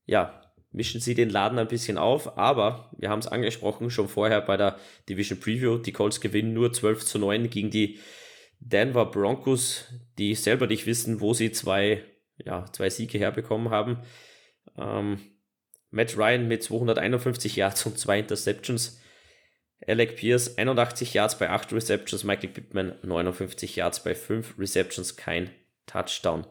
[0.06, 2.38] ja, mischen sie den Laden ein bisschen auf.
[2.38, 4.78] Aber wir haben es angesprochen, schon vorher bei der
[5.10, 8.00] Division Preview, die Colts gewinnen nur 12 zu 9 gegen die
[8.60, 9.86] Denver Broncos,
[10.18, 12.04] die selber nicht wissen, wo sie zwei
[12.44, 14.00] ja, zwei Siege herbekommen haben.
[14.78, 15.20] Ähm,
[15.92, 19.00] Matt Ryan mit 251 Yards und zwei Interceptions.
[19.88, 25.52] Alec Pierce 81 Yards bei 8 Receptions, Michael Pittman 59 Yards bei 5 Receptions, kein
[25.86, 26.46] Touchdown.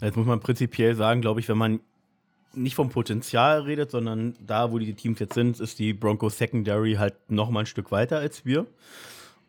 [0.00, 1.80] Jetzt muss man prinzipiell sagen, glaube ich, wenn man
[2.54, 6.94] nicht vom Potenzial redet, sondern da, wo die Teams jetzt sind, ist die Broncos Secondary
[6.94, 8.66] halt noch mal ein Stück weiter als wir.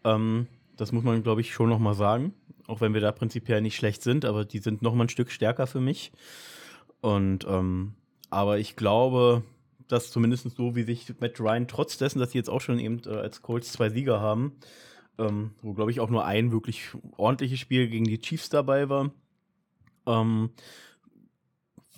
[0.04, 2.34] Ähm, das muss man, glaube ich, schon noch mal sagen.
[2.70, 5.32] Auch wenn wir da prinzipiell nicht schlecht sind, aber die sind noch mal ein Stück
[5.32, 6.12] stärker für mich.
[7.02, 7.96] Und ähm,
[8.30, 9.44] aber ich glaube,
[9.88, 13.02] dass zumindest so, wie sich Matt Ryan, trotz dessen, dass sie jetzt auch schon eben
[13.08, 14.54] äh, als Colts zwei Sieger haben,
[15.18, 19.10] ähm, wo glaube ich auch nur ein wirklich ordentliches Spiel gegen die Chiefs dabei war,
[20.06, 20.52] ähm,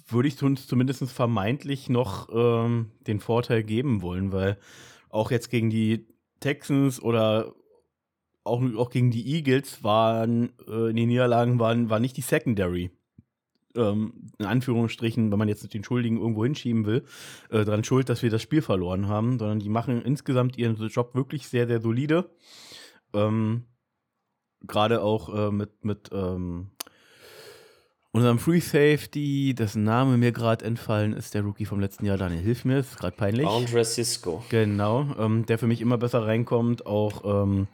[0.07, 4.57] würde ich uns zumindest vermeintlich noch ähm, den Vorteil geben wollen, weil
[5.09, 6.07] auch jetzt gegen die
[6.39, 7.53] Texans oder
[8.43, 12.91] auch, auch gegen die Eagles waren äh, in den Niederlagen waren, war nicht die Secondary.
[13.75, 17.05] Ähm, in Anführungsstrichen, wenn man jetzt den Schuldigen irgendwo hinschieben will,
[17.49, 21.15] äh, dran schuld, dass wir das Spiel verloren haben, sondern die machen insgesamt ihren Job
[21.15, 22.29] wirklich sehr, sehr solide.
[23.13, 23.65] Ähm,
[24.67, 26.69] Gerade auch äh, mit, mit ähm,
[28.11, 32.41] unserem Free Safety, dessen Name mir gerade entfallen ist, der Rookie vom letzten Jahr, Daniel,
[32.41, 33.47] hilf mir, ist gerade peinlich.
[33.47, 34.43] Andre Cisco.
[34.49, 36.85] Genau, ähm, der für mich immer besser reinkommt.
[36.85, 37.67] Auch ähm,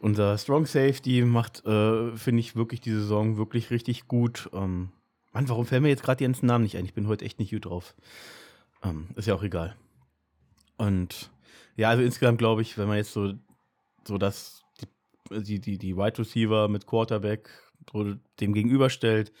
[0.00, 4.50] unser Strong Safety macht, äh, finde ich, wirklich die Saison wirklich richtig gut.
[4.52, 4.90] Ähm,
[5.32, 6.84] Mann, warum fällt mir jetzt gerade ganzen Namen nicht ein?
[6.84, 7.94] Ich bin heute echt nicht gut drauf.
[8.82, 9.76] Ähm, ist ja auch egal.
[10.76, 11.30] Und
[11.76, 13.34] ja, also insgesamt glaube ich, wenn man jetzt so,
[14.06, 14.62] so das,
[15.30, 17.50] die, die, die Wide Receiver mit Quarterback
[18.40, 19.32] dem gegenüberstellt,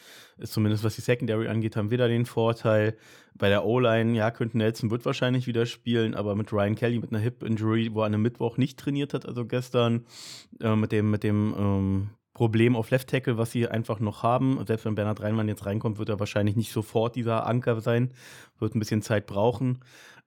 [0.42, 2.96] zumindest was die Secondary angeht, haben wir da den Vorteil.
[3.34, 7.10] Bei der O-Line, ja, könnte Nelson wird wahrscheinlich wieder spielen, aber mit Ryan Kelly mit
[7.10, 10.04] einer Hip-Injury, wo er einem Mittwoch nicht trainiert hat, also gestern,
[10.60, 14.64] äh, mit dem, mit dem ähm, Problem auf Left Tackle, was sie einfach noch haben.
[14.66, 18.12] Selbst wenn Bernhard Reinmann jetzt reinkommt, wird er wahrscheinlich nicht sofort dieser Anker sein,
[18.58, 19.80] wird ein bisschen Zeit brauchen.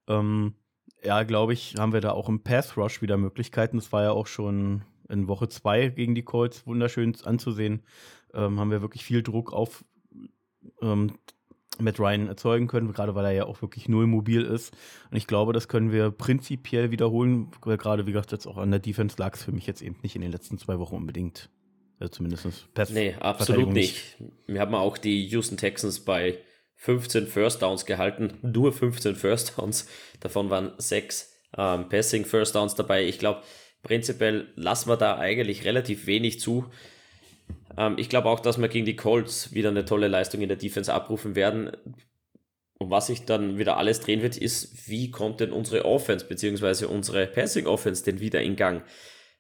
[0.08, 0.54] Ähm,
[1.04, 3.78] ja, glaube ich, haben wir da auch im Pass Rush wieder Möglichkeiten.
[3.78, 7.84] Das war ja auch schon in Woche 2 gegen die Colts wunderschön anzusehen.
[8.34, 9.86] Ähm, haben wir wirklich viel Druck auf
[10.82, 11.14] ähm,
[11.80, 14.74] Matt Ryan erzeugen können, gerade weil er ja auch wirklich null mobil ist.
[15.10, 17.52] Und ich glaube, das können wir prinzipiell wiederholen.
[17.62, 20.16] Gerade, wie gesagt, jetzt auch an der Defense lag es für mich jetzt eben nicht
[20.16, 21.50] in den letzten zwei Wochen unbedingt.
[22.00, 24.18] Also zumindest Pass Nee, absolut nicht.
[24.46, 26.38] Wir haben auch die Houston Texans bei
[26.76, 28.34] 15 First Downs gehalten.
[28.42, 29.88] Nur 15 First Downs.
[30.20, 33.06] Davon waren sechs ähm, Passing First Downs dabei.
[33.06, 33.42] Ich glaube,
[33.84, 36.66] prinzipiell lassen wir da eigentlich relativ wenig zu.
[37.78, 40.58] Ähm, ich glaube auch, dass wir gegen die Colts wieder eine tolle Leistung in der
[40.58, 41.72] Defense abrufen werden.
[42.80, 46.86] Und was sich dann wieder alles drehen wird, ist, wie kommt denn unsere Offense bzw.
[46.86, 48.84] unsere Passing Offense denn wieder in Gang?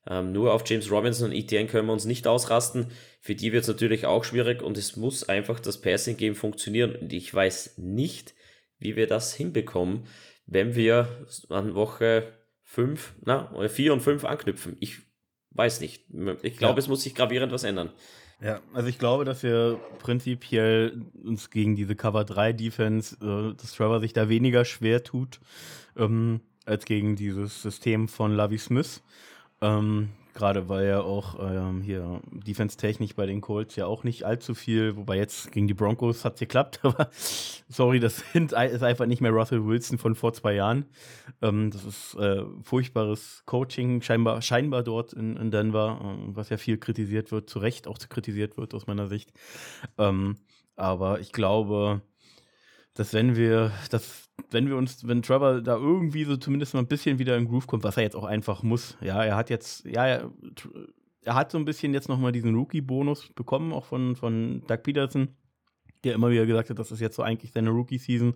[0.07, 2.87] Ähm, nur auf James Robinson und ETN können wir uns nicht ausrasten.
[3.21, 6.95] Für die wird es natürlich auch schwierig und es muss einfach das Passing Game funktionieren.
[6.95, 8.33] Und ich weiß nicht,
[8.79, 10.07] wie wir das hinbekommen,
[10.45, 12.33] wenn wir an Woche
[12.73, 14.77] 5, na, 4 und 5 anknüpfen.
[14.79, 14.97] Ich
[15.51, 16.05] weiß nicht.
[16.41, 16.79] Ich glaube, ja.
[16.79, 17.91] es muss sich gravierend was ändern.
[18.41, 23.73] Ja, also ich glaube, dass wir prinzipiell uns gegen diese Cover 3 Defense, äh, dass
[23.73, 25.39] Trevor sich da weniger schwer tut,
[25.95, 29.03] ähm, als gegen dieses System von Lavi Smith.
[29.61, 34.55] Ähm, Gerade weil ja auch ähm, hier Defense-technisch bei den Colts ja auch nicht allzu
[34.55, 37.09] viel, wobei jetzt gegen die Broncos hat es geklappt, aber
[37.69, 40.85] sorry, das ist einfach nicht mehr Russell Wilson von vor zwei Jahren.
[41.41, 46.57] Ähm, das ist äh, furchtbares Coaching, scheinbar, scheinbar dort in, in Denver, äh, was ja
[46.57, 49.31] viel kritisiert wird, zu Recht auch kritisiert wird aus meiner Sicht.
[49.97, 50.37] Ähm,
[50.75, 52.01] aber ich glaube,
[52.95, 56.87] dass wenn wir, dass wenn wir uns, wenn Trevor da irgendwie so zumindest mal ein
[56.87, 59.85] bisschen wieder in Groove kommt, was er jetzt auch einfach muss, ja, er hat jetzt,
[59.85, 60.31] ja, er,
[61.21, 65.29] er hat so ein bisschen jetzt nochmal diesen Rookie-Bonus bekommen, auch von, von Doug Peterson,
[66.03, 68.35] der immer wieder gesagt hat, das ist jetzt so eigentlich seine Rookie-Season.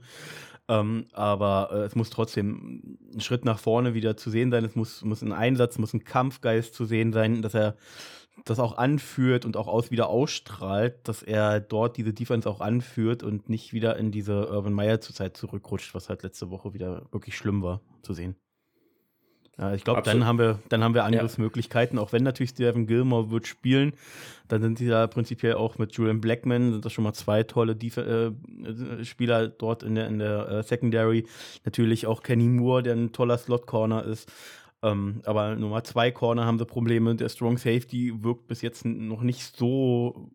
[0.69, 4.65] Ähm, aber äh, es muss trotzdem ein Schritt nach vorne wieder zu sehen sein.
[4.65, 7.77] Es muss, muss ein Einsatz, muss ein Kampfgeist zu sehen sein, dass er
[8.45, 13.23] das auch anführt und auch aus wieder ausstrahlt, dass er dort diese Defense auch anführt
[13.23, 17.35] und nicht wieder in diese Urban Meyer Zeit zurückrutscht, was halt letzte Woche wieder wirklich
[17.35, 18.35] schlimm war zu sehen.
[19.59, 22.03] Ja, ich glaube, dann haben wir, dann haben wir Angriffsmöglichkeiten, ja.
[22.03, 23.93] auch wenn natürlich Steven Gilmore wird spielen,
[24.47, 27.75] dann sind die da prinzipiell auch mit Julian Blackman, sind das schon mal zwei tolle
[27.75, 28.31] Def äh,
[29.03, 31.25] Spieler dort in der, in der äh, Secondary.
[31.65, 34.31] Natürlich auch Kenny Moore, der ein toller Slot-Corner ist.
[34.83, 37.15] Ähm, aber Nummer zwei Corner haben sie Probleme.
[37.15, 40.31] Der Strong Safety wirkt bis jetzt noch nicht so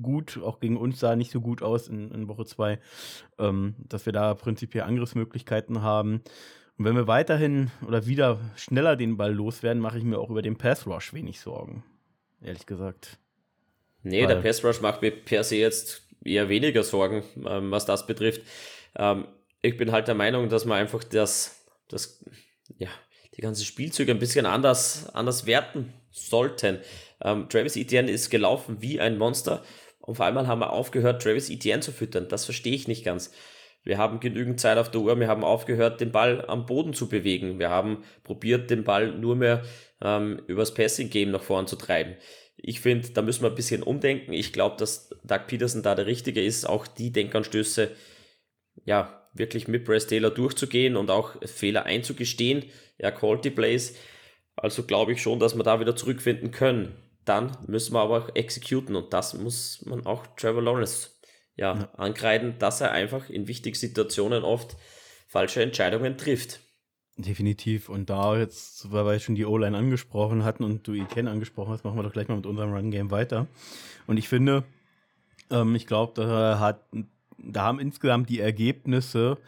[0.00, 2.78] gut, auch gegen uns sah nicht so gut aus in, in Woche zwei,
[3.38, 6.22] ähm, dass wir da prinzipiell Angriffsmöglichkeiten haben.
[6.78, 10.42] Und wenn wir weiterhin oder wieder schneller den Ball loswerden, mache ich mir auch über
[10.42, 11.84] den Pass Rush wenig Sorgen.
[12.40, 13.18] Ehrlich gesagt.
[14.04, 17.84] Nee, Weil der Pass Rush macht mir per se jetzt eher weniger Sorgen, ähm, was
[17.84, 18.42] das betrifft.
[18.94, 19.26] Ähm,
[19.60, 22.24] ich bin halt der Meinung, dass man einfach das, das
[22.76, 22.88] ja,
[23.38, 26.80] die ganzen Spielzüge ein bisschen anders, anders werten sollten.
[27.22, 29.62] Ähm, Travis Etienne ist gelaufen wie ein Monster
[30.00, 32.26] und vor allem haben wir aufgehört, Travis Etienne zu füttern.
[32.28, 33.32] Das verstehe ich nicht ganz.
[33.84, 37.08] Wir haben genügend Zeit auf der Uhr, wir haben aufgehört, den Ball am Boden zu
[37.08, 37.60] bewegen.
[37.60, 39.62] Wir haben probiert, den Ball nur mehr
[40.02, 42.16] ähm, übers Passing-Game nach vorn zu treiben.
[42.56, 44.32] Ich finde, da müssen wir ein bisschen umdenken.
[44.32, 47.92] Ich glaube, dass Doug Peterson da der Richtige ist, auch die Denkanstöße
[48.84, 52.64] ja, wirklich mit Bryce Taylor durchzugehen und auch Fehler einzugestehen.
[52.98, 53.94] Ja, Quality Plays.
[54.56, 56.96] Also glaube ich schon, dass wir da wieder zurückfinden können.
[57.24, 61.10] Dann müssen wir aber auch exekuten und das muss man auch Trevor Lawrence
[61.56, 61.90] ja, ja.
[61.96, 64.76] ankreiden, dass er einfach in wichtigen Situationen oft
[65.26, 66.60] falsche Entscheidungen trifft.
[67.18, 67.88] Definitiv.
[67.88, 71.84] Und da jetzt, weil wir schon die O-Line angesprochen hatten und du Etienne angesprochen hast,
[71.84, 73.48] machen wir doch gleich mal mit unserem Run-Game weiter.
[74.06, 74.64] Und ich finde,
[75.50, 76.84] ähm, ich glaube, da hat,
[77.38, 79.38] da haben insgesamt die Ergebnisse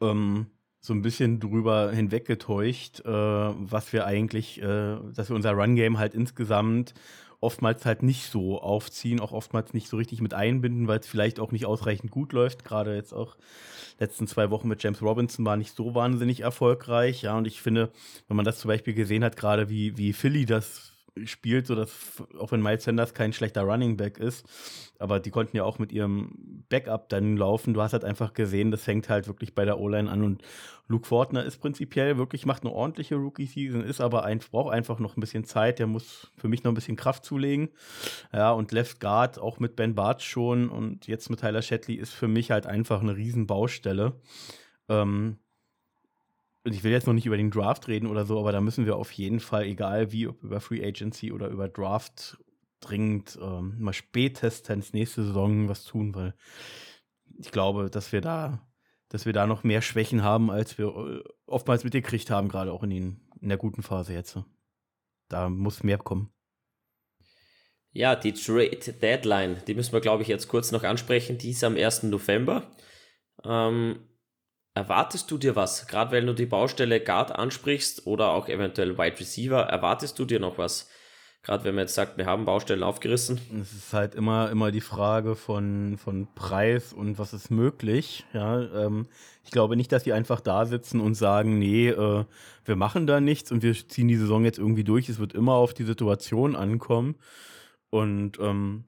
[0.00, 0.46] ähm,
[0.80, 6.14] so ein bisschen drüber hinweggetäuscht, äh, was wir eigentlich, äh, dass wir unser Run-Game halt
[6.14, 6.94] insgesamt
[7.40, 11.40] oftmals halt nicht so aufziehen, auch oftmals nicht so richtig mit einbinden, weil es vielleicht
[11.40, 12.64] auch nicht ausreichend gut läuft.
[12.64, 13.36] Gerade jetzt auch
[13.98, 17.22] letzten zwei Wochen mit James Robinson war nicht so wahnsinnig erfolgreich.
[17.22, 17.90] Ja, und ich finde,
[18.28, 20.91] wenn man das zum Beispiel gesehen hat, gerade wie, wie Philly das
[21.24, 24.46] spielt, so dass auch wenn Miles Sanders kein schlechter Running Back ist,
[24.98, 27.74] aber die konnten ja auch mit ihrem Backup dann laufen.
[27.74, 30.42] Du hast halt einfach gesehen, das fängt halt wirklich bei der O-Line an und
[30.88, 34.98] Luke Fortner ist prinzipiell wirklich macht eine ordentliche Rookie Season, ist aber ein braucht einfach
[34.98, 37.70] noch ein bisschen Zeit, der muss für mich noch ein bisschen Kraft zulegen.
[38.32, 42.12] Ja, und Left Guard auch mit Ben Bartsch schon und jetzt mit Tyler Shetley ist
[42.12, 44.14] für mich halt einfach eine riesen Baustelle.
[44.88, 45.38] Ähm,
[46.64, 48.96] ich will jetzt noch nicht über den Draft reden oder so, aber da müssen wir
[48.96, 52.38] auf jeden Fall, egal wie, ob über Free Agency oder über Draft,
[52.80, 56.34] dringend ähm, mal spätestens nächste Saison was tun, weil
[57.38, 58.66] ich glaube, dass wir da,
[59.08, 62.82] dass wir da noch mehr Schwächen haben, als wir äh, oftmals mitgekriegt haben, gerade auch
[62.82, 64.38] in, den, in der guten Phase jetzt.
[65.28, 66.32] Da muss mehr kommen.
[67.92, 71.38] Ja, die Trade Deadline, die müssen wir, glaube ich, jetzt kurz noch ansprechen.
[71.38, 72.04] Die ist am 1.
[72.04, 72.70] November.
[73.44, 74.00] Ähm,
[74.74, 75.86] Erwartest du dir was?
[75.86, 80.40] Gerade weil du die Baustelle Guard ansprichst oder auch eventuell Wide Receiver, erwartest du dir
[80.40, 80.88] noch was?
[81.42, 83.40] Gerade wenn man jetzt sagt, wir haben Baustellen aufgerissen.
[83.60, 88.24] Es ist halt immer, immer die Frage von, von Preis und was ist möglich.
[88.32, 89.08] Ja, ähm,
[89.44, 92.24] ich glaube nicht, dass die einfach da sitzen und sagen, nee, äh,
[92.64, 95.08] wir machen da nichts und wir ziehen die Saison jetzt irgendwie durch.
[95.08, 97.16] Es wird immer auf die Situation ankommen.
[97.90, 98.84] Und ähm,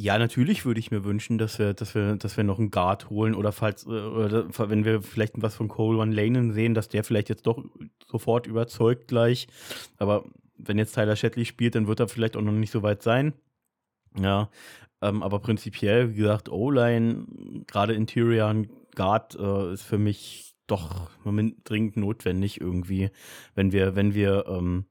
[0.00, 3.10] ja, natürlich würde ich mir wünschen, dass wir, dass wir, dass wir noch einen Guard
[3.10, 6.88] holen oder falls, äh, oder wenn wir vielleicht was von Cole One Lanen sehen, dass
[6.88, 7.64] der vielleicht jetzt doch
[8.06, 9.48] sofort überzeugt gleich.
[9.96, 10.24] Aber
[10.56, 13.32] wenn jetzt Tyler Shetley spielt, dann wird er vielleicht auch noch nicht so weit sein.
[14.16, 14.50] Ja,
[15.02, 18.54] ähm, aber prinzipiell, wie gesagt, O-Line, gerade Interior
[18.94, 21.10] Guard äh, ist für mich doch
[21.64, 23.10] dringend notwendig irgendwie,
[23.54, 24.84] wenn wir, wenn wir ähm,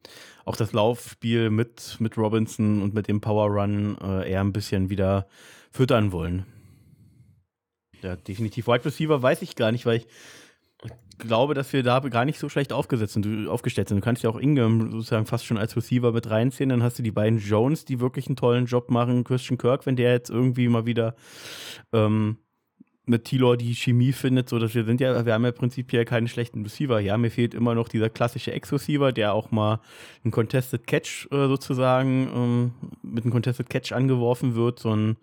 [0.45, 4.89] auch das Laufspiel mit, mit Robinson und mit dem Power Run äh, eher ein bisschen
[4.89, 5.27] wieder
[5.71, 6.45] füttern wollen.
[8.01, 8.67] Ja, definitiv.
[8.67, 10.07] Wide Receiver weiß ich gar nicht, weil ich
[11.17, 13.97] glaube, dass wir da gar nicht so schlecht aufgesetzt sind, aufgestellt sind.
[13.97, 16.69] Du kannst ja auch Ingram sozusagen fast schon als Receiver mit reinziehen.
[16.69, 19.23] Dann hast du die beiden Jones, die wirklich einen tollen Job machen.
[19.23, 21.15] Christian Kirk, wenn der jetzt irgendwie mal wieder
[21.91, 22.37] ähm,
[23.07, 26.27] mit Tilor die Chemie findet, so dass wir sind ja, wir haben ja prinzipiell keine
[26.27, 26.99] schlechten Receiver.
[26.99, 29.79] Ja, mir fehlt immer noch dieser klassische Ex-Receiver, der auch mal
[30.23, 35.17] einen Contested Catch äh, sozusagen ähm, mit einem Contested Catch angeworfen wird, so ein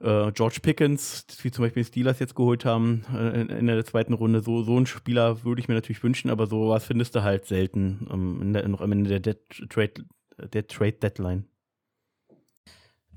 [0.00, 4.40] äh, George Pickens, wie zum Beispiel Steelers jetzt geholt haben äh, in, der zweiten Runde,
[4.40, 8.08] so, so einen Spieler würde ich mir natürlich wünschen, aber sowas findest du halt selten
[8.10, 9.36] ähm, der, noch am Ende der,
[9.68, 10.04] Trade,
[10.52, 11.44] der Trade Deadline.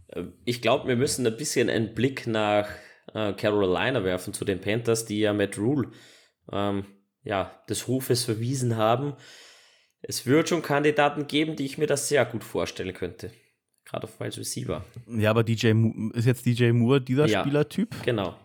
[0.08, 2.68] Äh, ich glaube, wir müssen ein bisschen einen Blick nach
[3.14, 5.90] äh, Carolina werfen zu den Panthers, die ja Matt Rule
[6.52, 6.86] ähm,
[7.24, 9.14] ja, des Hofes verwiesen haben.
[10.02, 13.32] Es wird schon Kandidaten geben, die ich mir das sehr gut vorstellen könnte.
[13.86, 14.84] Gerade auf Wide Receiver.
[15.08, 15.74] Ja, aber DJ
[16.14, 17.96] ist jetzt DJ Moore dieser ja, Spielertyp?
[18.04, 18.36] Genau.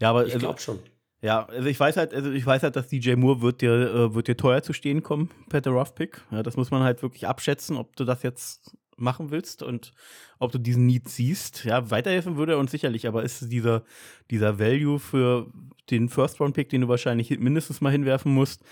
[0.00, 0.78] Ja, aber ich also, glaube schon.
[1.20, 4.14] Ja, also ich weiß halt, also ich weiß halt, dass DJ Moore wird dir, äh,
[4.14, 6.20] wird dir teuer zu stehen kommen, per der Rough Pick.
[6.30, 9.92] Ja, das muss man halt wirklich abschätzen, ob du das jetzt machen willst und
[10.38, 11.64] ob du diesen Need siehst.
[11.64, 13.84] Ja, weiterhelfen würde er uns sicherlich, aber ist dieser,
[14.30, 15.50] dieser Value für
[15.90, 18.62] den First-Round-Pick, den du wahrscheinlich mindestens mal hinwerfen musst,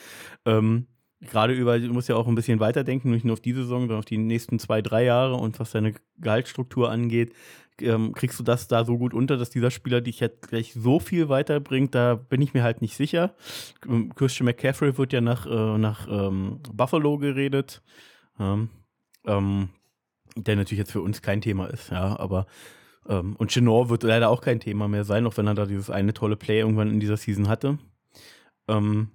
[0.45, 0.87] ähm,
[1.21, 3.99] gerade über, du musst ja auch ein bisschen weiterdenken, nicht nur auf diese Saison, sondern
[3.99, 7.33] auf die nächsten zwei, drei Jahre und was deine Gehaltsstruktur angeht,
[7.81, 10.99] ähm, kriegst du das da so gut unter, dass dieser Spieler dich jetzt gleich so
[10.99, 13.35] viel weiterbringt, da bin ich mir halt nicht sicher.
[13.89, 17.83] Ähm, Christian McCaffrey wird ja nach, äh, nach ähm, Buffalo geredet.
[18.39, 18.71] Ähm,
[19.27, 19.71] ähm
[20.37, 22.47] der natürlich jetzt für uns kein Thema ist, ja, aber
[23.09, 25.91] ähm, und Chenor wird leider auch kein Thema mehr sein, auch wenn er da dieses
[25.91, 27.79] eine tolle Play irgendwann in dieser Season hatte.
[28.69, 29.09] Ähm,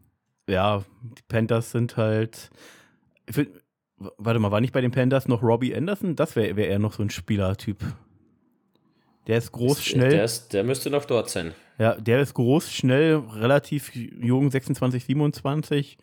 [0.49, 2.49] ja, die Panthers sind halt.
[3.29, 3.49] Find,
[3.97, 6.15] warte mal, war nicht bei den Panthers noch Robbie Anderson?
[6.15, 7.79] Das wäre wär eher noch so ein Spielertyp.
[9.27, 10.09] Der ist groß, schnell.
[10.09, 11.53] Der, ist, der müsste noch dort sein.
[11.77, 15.97] Ja, der ist groß, schnell, relativ jung, 26, 27.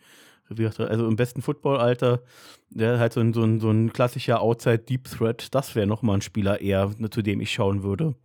[0.49, 2.21] Also im besten Footballalter.
[2.69, 5.53] Der halt so ein, so ein, so ein klassischer Outside Deep Threat.
[5.53, 8.15] Das wäre nochmal ein Spieler eher, zu dem ich schauen würde.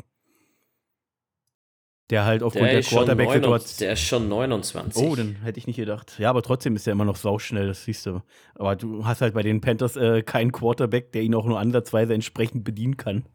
[2.10, 3.78] Der halt aufgrund der, der Quarterback-Situation.
[3.78, 5.02] Der ist schon 29.
[5.02, 6.18] Oh, dann hätte ich nicht gedacht.
[6.18, 8.20] Ja, aber trotzdem ist er immer noch sauschnell, das siehst du.
[8.56, 12.12] Aber du hast halt bei den Panthers äh, keinen Quarterback, der ihn auch nur ansatzweise
[12.12, 13.26] entsprechend bedienen kann.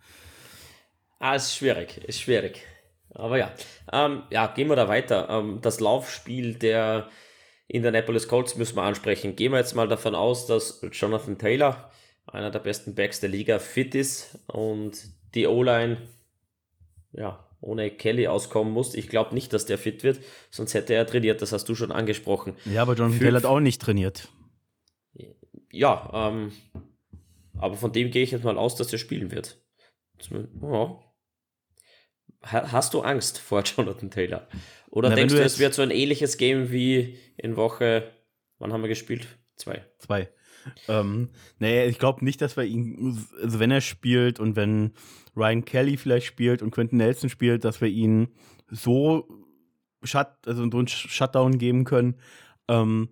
[1.20, 2.64] Ah, ist schwierig, ist schwierig.
[3.14, 3.52] Aber ja,
[3.94, 5.30] ähm, ja, gehen wir da weiter.
[5.30, 7.08] Ähm, das Laufspiel der
[7.68, 9.36] Indianapolis Colts müssen wir ansprechen.
[9.36, 11.90] Gehen wir jetzt mal davon aus, dass Jonathan Taylor,
[12.28, 15.98] einer der besten Backs der Liga, fit ist und die O-Line,
[17.12, 18.94] ja, ohne Kelly auskommen muss.
[18.94, 20.20] Ich glaube nicht, dass der fit wird,
[20.52, 22.56] sonst hätte er trainiert, das hast du schon angesprochen.
[22.66, 24.30] Ja, aber Jonathan Taylor hat auch nicht trainiert.
[25.72, 26.52] Ja, ähm,
[27.58, 29.60] aber von dem gehe ich jetzt mal aus, dass er spielen wird.
[30.62, 31.00] Ja.
[32.46, 34.48] Hast du Angst vor Jonathan Taylor?
[34.90, 38.12] Oder Na, denkst du, es wird so ein ähnliches Game wie in Woche,
[38.60, 39.28] wann haben wir gespielt?
[39.56, 39.84] Zwei.
[40.00, 40.30] Zwei.
[40.88, 41.30] Ähm,
[41.60, 44.94] naja, ich glaube nicht, dass wir ihn, also wenn er spielt und wenn
[45.36, 48.30] Ryan Kelly vielleicht spielt und Quentin Nelson spielt, dass wir ihn
[48.70, 49.28] so
[50.04, 52.16] shut, also so einen Shutdown geben können,
[52.68, 53.10] ähm,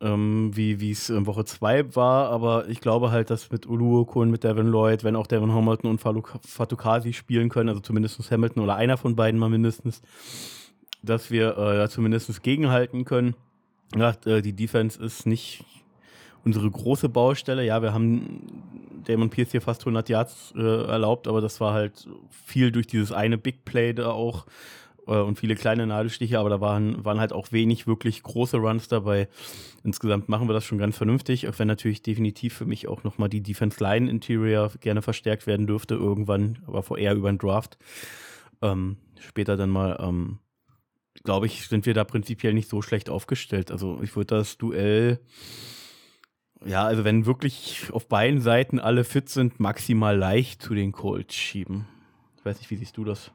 [0.00, 2.30] ähm, wie es in Woche 2 war.
[2.30, 6.00] Aber ich glaube halt, dass mit Uluokun, mit Devin Lloyd, wenn auch Devin Hamilton und
[6.00, 10.02] Fatukasi spielen können, also zumindest Hamilton oder einer von beiden mal mindestens,
[11.02, 13.34] dass wir äh, ja, zumindest gegenhalten können.
[13.96, 15.64] Ja, äh, die Defense ist nicht
[16.44, 17.64] unsere große Baustelle.
[17.64, 18.62] Ja, wir haben
[19.04, 23.12] Damon Pierce hier fast 100 Yards äh, erlaubt, aber das war halt viel durch dieses
[23.12, 24.50] eine Big Play da auch äh,
[25.06, 29.28] und viele kleine Nadelstiche, aber da waren, waren halt auch wenig wirklich große Runs dabei.
[29.82, 33.28] Insgesamt machen wir das schon ganz vernünftig, auch wenn natürlich definitiv für mich auch nochmal
[33.28, 37.78] die Defense Line Interior gerne verstärkt werden dürfte irgendwann, aber vorher über den Draft.
[38.62, 40.38] Ähm, später dann mal, ähm,
[41.24, 43.70] glaube ich, sind wir da prinzipiell nicht so schlecht aufgestellt.
[43.70, 45.20] Also ich würde das Duell
[46.64, 51.34] ja, also wenn wirklich auf beiden Seiten alle fit sind, maximal leicht zu den Colts
[51.34, 51.86] schieben.
[52.36, 53.32] Ich weiß nicht, wie siehst du das?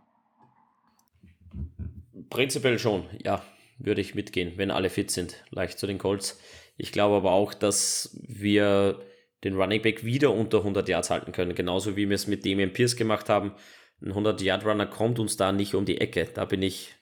[2.30, 3.44] Prinzipiell schon, ja,
[3.78, 6.40] würde ich mitgehen, wenn alle fit sind, leicht zu den Colts.
[6.78, 9.00] Ich glaube aber auch, dass wir
[9.44, 12.74] den Running Back wieder unter 100 Yards halten können, genauso wie wir es mit Damian
[12.74, 13.54] Pierce gemacht haben.
[14.02, 16.96] Ein 100 Yard Runner kommt uns da nicht um die Ecke, da bin ich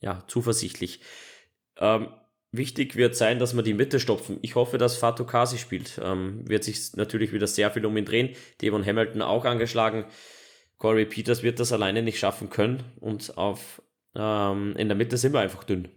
[0.00, 1.00] ja zuversichtlich.
[1.78, 2.08] Ähm,
[2.50, 4.38] Wichtig wird sein, dass wir die Mitte stopfen.
[4.40, 6.00] Ich hoffe, dass Fatou Kasi spielt.
[6.02, 8.34] Ähm, wird sich natürlich wieder sehr viel um ihn drehen.
[8.62, 10.06] Devon Hamilton auch angeschlagen.
[10.78, 12.84] Corey Peters wird das alleine nicht schaffen können.
[13.00, 13.82] Und auf,
[14.14, 15.88] ähm, in der Mitte sind wir einfach dünn.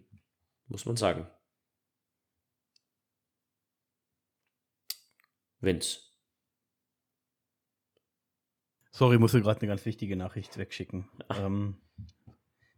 [0.68, 1.28] Muss man sagen.
[5.60, 6.00] Vince.
[8.92, 11.08] Sorry, musste gerade eine ganz wichtige Nachricht wegschicken.
[11.30, 11.78] Ähm,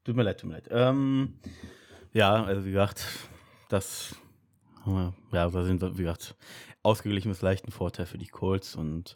[0.04, 0.68] tut mir leid, tut mir leid.
[0.70, 1.40] Ähm,
[2.12, 3.06] ja, also wie gesagt,
[3.70, 4.16] das,
[4.86, 6.36] ja, da sind wir, wie gesagt,
[6.84, 8.76] ausgeglichenes leichten Vorteil für die Colts.
[8.76, 9.16] Und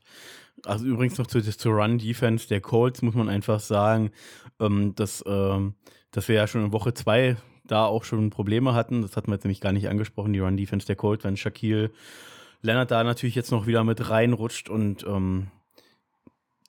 [0.66, 4.12] also übrigens noch zu, zur Run-Defense der Colts muss man einfach sagen,
[4.60, 5.76] ähm, dass, ähm,
[6.12, 9.02] dass wir ja schon in Woche 2 da auch schon Probleme hatten.
[9.02, 11.92] Das hatten wir jetzt nämlich gar nicht angesprochen, die Run-Defense der Colts, wenn Shaquille
[12.62, 15.48] Leonard da natürlich jetzt noch wieder mit reinrutscht und ähm,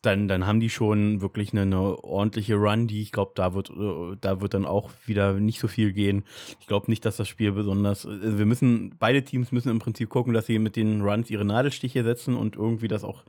[0.02, 3.70] dann, dann haben die schon wirklich eine, eine ordentliche Run, die ich glaube, da wird,
[3.70, 6.24] äh, da wird dann auch wieder nicht so viel gehen.
[6.60, 8.06] Ich glaube nicht, dass das Spiel besonders.
[8.06, 11.44] Also wir müssen, beide Teams müssen im Prinzip gucken, dass sie mit den Runs ihre
[11.44, 13.24] Nadelstiche setzen und irgendwie das auch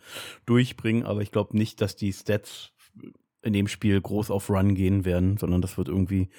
[0.45, 2.71] durchbringen, aber ich glaube nicht, dass die Stats
[3.41, 6.29] in dem Spiel groß auf Run gehen werden, sondern das wird irgendwie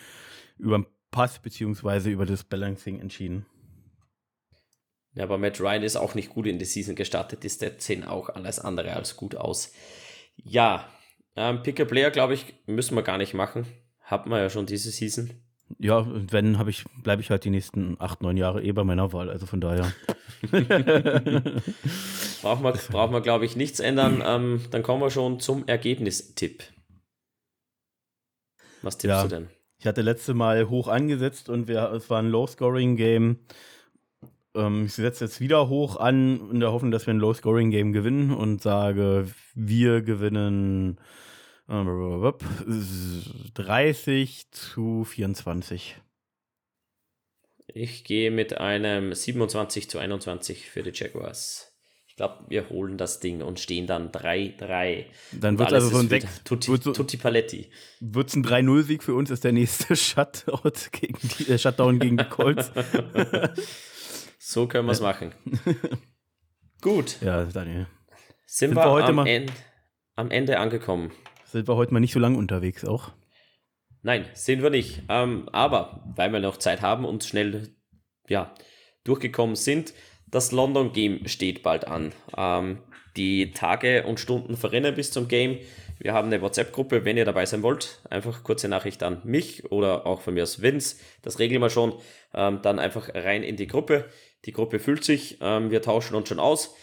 [0.59, 3.47] über den Pass beziehungsweise über das Balancing entschieden.
[5.15, 7.43] Ja, aber Matt Ryan ist auch nicht gut in die Season gestartet.
[7.43, 9.73] Die Stats sehen auch alles andere als gut aus.
[10.45, 10.89] Ja,
[11.37, 13.67] ähm, Pick-a-Player, glaube ich, müssen wir gar nicht machen.
[14.01, 15.31] Hat man ja schon diese Season.
[15.79, 18.83] Ja, und wenn, habe ich, bleibe ich halt die nächsten acht, neun Jahre eh bei
[18.83, 19.31] meiner Wahl.
[19.31, 19.93] Also von daher.
[22.43, 24.23] braucht man, braucht man glaube ich, nichts ändern.
[24.27, 26.65] Ähm, dann kommen wir schon zum Ergebnistipp.
[28.83, 29.49] Was tippst ja, du denn?
[29.79, 33.39] Ich hatte letzte Mal hoch angesetzt und wir, es war ein Low-Scoring-Game.
[34.55, 38.33] Ähm, ich setze jetzt wieder hoch an, in der Hoffnung, dass wir ein Low-Scoring-Game gewinnen
[38.33, 40.99] und sage, wir gewinnen
[41.69, 42.33] äh,
[43.55, 45.97] 30 zu 24.
[47.73, 51.69] Ich gehe mit einem 27 zu 21 für die Jaguars.
[52.09, 55.05] Ich glaube, wir holen das Ding und stehen dann 3-3.
[55.33, 57.71] Dann wird also so ein 6, Tutti, so, Tutti Paletti.
[58.01, 62.17] Wird es ein 3-0-Sieg für uns, ist der nächste Shutout gegen die, äh, Shutdown gegen
[62.17, 62.73] die Colts.
[64.51, 65.33] so können wir es machen.
[66.83, 67.19] Gut.
[67.21, 67.87] Ja, Daniel.
[68.47, 69.53] Sind, Sind wir, wir, heute am, mal, End,
[70.17, 71.13] am Ende angekommen.
[71.45, 73.13] Sind wir heute mal nicht so lange unterwegs auch?
[74.03, 75.03] Nein, sind wir nicht.
[75.09, 77.69] Ähm, aber weil wir noch Zeit haben und schnell
[78.29, 78.53] ja,
[79.05, 79.95] durchgekommen sind,
[80.27, 82.13] das London Game steht bald an.
[82.37, 82.79] Ähm,
[83.17, 85.59] die Tage und Stunden verrennen bis zum Game.
[85.99, 88.01] Wir haben eine WhatsApp-Gruppe, wenn ihr dabei sein wollt.
[88.09, 90.97] Einfach kurze Nachricht an mich oder auch von mir aus Vince.
[91.21, 91.93] Das regeln wir schon.
[92.33, 94.07] Ähm, dann einfach rein in die Gruppe.
[94.45, 95.39] Die Gruppe füllt sich.
[95.41, 96.75] Ähm, wir tauschen uns schon aus.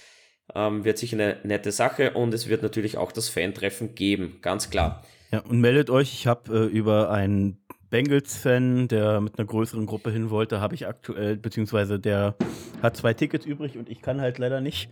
[0.56, 4.70] Ähm, wird sicher eine nette Sache und es wird natürlich auch das Fan-Treffen geben, ganz
[4.70, 5.04] klar.
[5.32, 10.12] Ja, und meldet euch, ich habe äh, über einen Bengals-Fan, der mit einer größeren Gruppe
[10.12, 12.36] hin wollte, habe ich aktuell, beziehungsweise der
[12.82, 14.90] hat zwei Tickets übrig und ich kann halt leider nicht.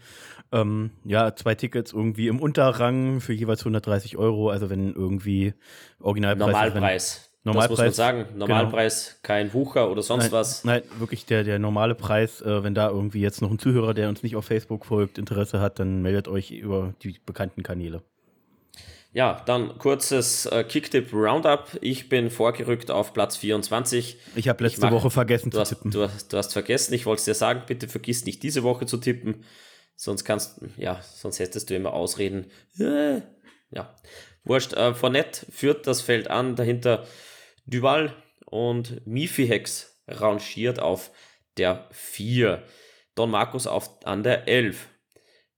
[0.52, 5.54] Ähm, ja, zwei Tickets irgendwie im Unterrang für jeweils 130 Euro, also wenn irgendwie
[6.00, 6.54] Originalpreis.
[6.54, 7.32] Normalpreis.
[7.46, 8.26] Normalpreis, das muss man sagen.
[8.34, 8.48] Genau.
[8.48, 9.20] Normalpreis, genau.
[9.22, 10.64] kein Wucher oder sonst nein, was.
[10.64, 12.42] Nein, wirklich der, der normale Preis.
[12.42, 15.62] Äh, wenn da irgendwie jetzt noch ein Zuhörer, der uns nicht auf Facebook folgt, Interesse
[15.62, 18.02] hat, dann meldet euch über die bekannten Kanäle.
[19.14, 21.78] Ja, dann kurzes äh, Kicktip Roundup.
[21.82, 24.18] Ich bin vorgerückt auf Platz 24.
[24.36, 25.92] Ich habe letzte ich mach, Woche vergessen zu hast, tippen.
[25.92, 28.88] Du hast, du hast vergessen, ich wollte es dir sagen, bitte vergiss nicht diese Woche
[28.88, 29.46] zu tippen.
[29.96, 32.48] Sonst kannst ja, sonst hättest du immer Ausreden.
[32.76, 33.96] Ja,
[34.44, 34.74] wurscht.
[34.74, 37.06] Äh, Fournette führt das Feld an, dahinter
[37.66, 38.14] Duval
[38.46, 41.12] und Mifihex rangiert auf
[41.58, 42.64] der 4.
[43.16, 44.90] Don Markus auf, an der 11.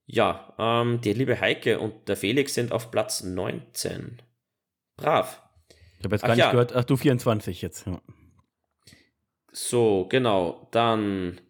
[0.05, 4.22] Ja, ähm, die liebe Heike und der Felix sind auf Platz 19.
[4.95, 5.41] Brav.
[5.99, 6.51] Ich habe jetzt gar ach, nicht ja.
[6.51, 7.88] gehört, ach du 24 jetzt.
[7.88, 8.01] Ja.
[9.51, 10.68] So, genau.
[10.72, 11.41] Dann,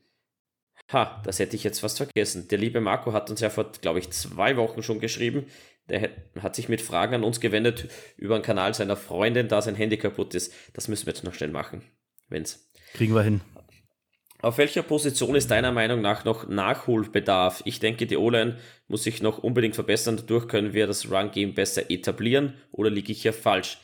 [0.91, 2.47] ha, das hätte ich jetzt fast vergessen.
[2.47, 5.45] Der liebe Marco hat uns ja vor, glaube ich, zwei Wochen schon geschrieben.
[5.89, 6.09] Der
[6.41, 9.97] hat sich mit Fragen an uns gewendet über den Kanal seiner Freundin, da sein Handy
[9.97, 10.53] kaputt ist.
[10.73, 11.81] Das müssen wir jetzt noch schnell machen,
[12.29, 12.71] wenn's.
[12.93, 13.41] Kriegen wir hin.
[14.39, 17.63] Auf welcher Position ist deiner Meinung nach noch Nachholbedarf?
[17.65, 18.57] Ich denke, die O-Line
[18.87, 20.17] muss sich noch unbedingt verbessern.
[20.17, 22.53] Dadurch können wir das Run-Game besser etablieren.
[22.71, 23.79] Oder liege ich hier falsch?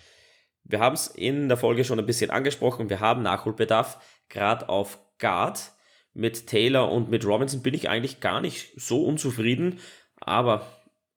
[0.63, 2.89] Wir haben es in der Folge schon ein bisschen angesprochen.
[2.89, 3.99] Wir haben Nachholbedarf,
[4.29, 5.71] gerade auf Guard.
[6.13, 9.79] Mit Taylor und mit Robinson bin ich eigentlich gar nicht so unzufrieden.
[10.17, 10.67] Aber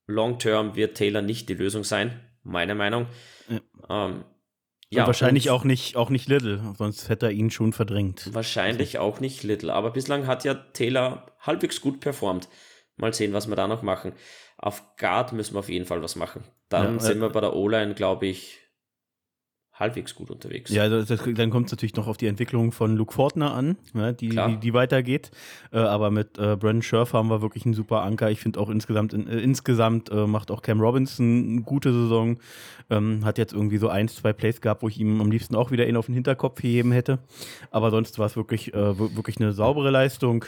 [0.06, 3.06] long-term wird Taylor nicht die Lösung sein, meiner Meinung.
[3.48, 4.06] Ja.
[4.06, 4.24] Ähm,
[4.88, 8.32] ja, und wahrscheinlich und auch nicht, auch nicht Little, sonst hätte er ihn schon verdrängt.
[8.32, 12.48] Wahrscheinlich auch nicht Little, aber bislang hat ja Taylor halbwegs gut performt.
[12.96, 14.12] Mal sehen, was wir da noch machen.
[14.56, 16.44] Auf Guard müssen wir auf jeden Fall was machen.
[16.68, 18.58] Dann ja, sind äh, wir bei der O-Line, glaube ich,
[19.78, 20.70] halbwegs gut unterwegs.
[20.70, 23.76] Ja, das, das, dann kommt es natürlich noch auf die Entwicklung von Luke Fortner an,
[23.94, 25.30] ja, die, die, die, weitergeht.
[25.70, 28.30] Äh, aber mit äh, Brandon Scherf haben wir wirklich einen super Anker.
[28.30, 32.38] Ich finde auch insgesamt, äh, insgesamt äh, macht auch Cam Robinson eine gute Saison.
[32.88, 35.70] Ähm, hat jetzt irgendwie so ein, zwei Plays gehabt, wo ich ihm am liebsten auch
[35.70, 37.18] wieder ihn auf den Hinterkopf gegeben hätte.
[37.70, 40.44] Aber sonst war es wirklich, äh, wirklich eine saubere Leistung.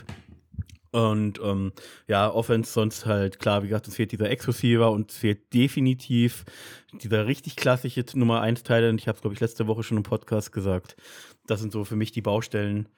[0.91, 1.72] Und ähm,
[2.07, 6.45] ja, Offense sonst halt, klar, wie gesagt, es fehlt dieser Ex-Receiver und es fehlt definitiv
[6.93, 8.89] dieser richtig klassische Nummer 1 Teil.
[8.89, 10.97] Und ich habe es, glaube ich, letzte Woche schon im Podcast gesagt.
[11.47, 12.89] Das sind so für mich die Baustellen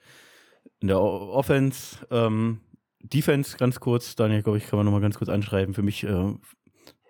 [0.79, 1.97] in der Offense.
[2.09, 2.61] Ähm,
[3.03, 5.73] Defense ganz kurz, Daniel, glaube ich, kann man nochmal ganz kurz anschreiben.
[5.73, 6.33] Für mich äh,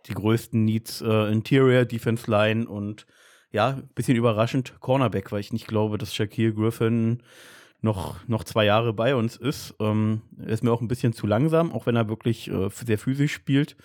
[0.08, 3.06] die größten Needs äh, Interior, Defense Line und
[3.52, 7.22] ja, bisschen überraschend Cornerback, weil ich nicht glaube, dass Shaquille Griffin
[7.82, 9.76] noch, noch zwei Jahre bei uns ist.
[9.80, 12.98] Ähm, er ist mir auch ein bisschen zu langsam, auch wenn er wirklich äh, sehr
[12.98, 13.76] physisch spielt.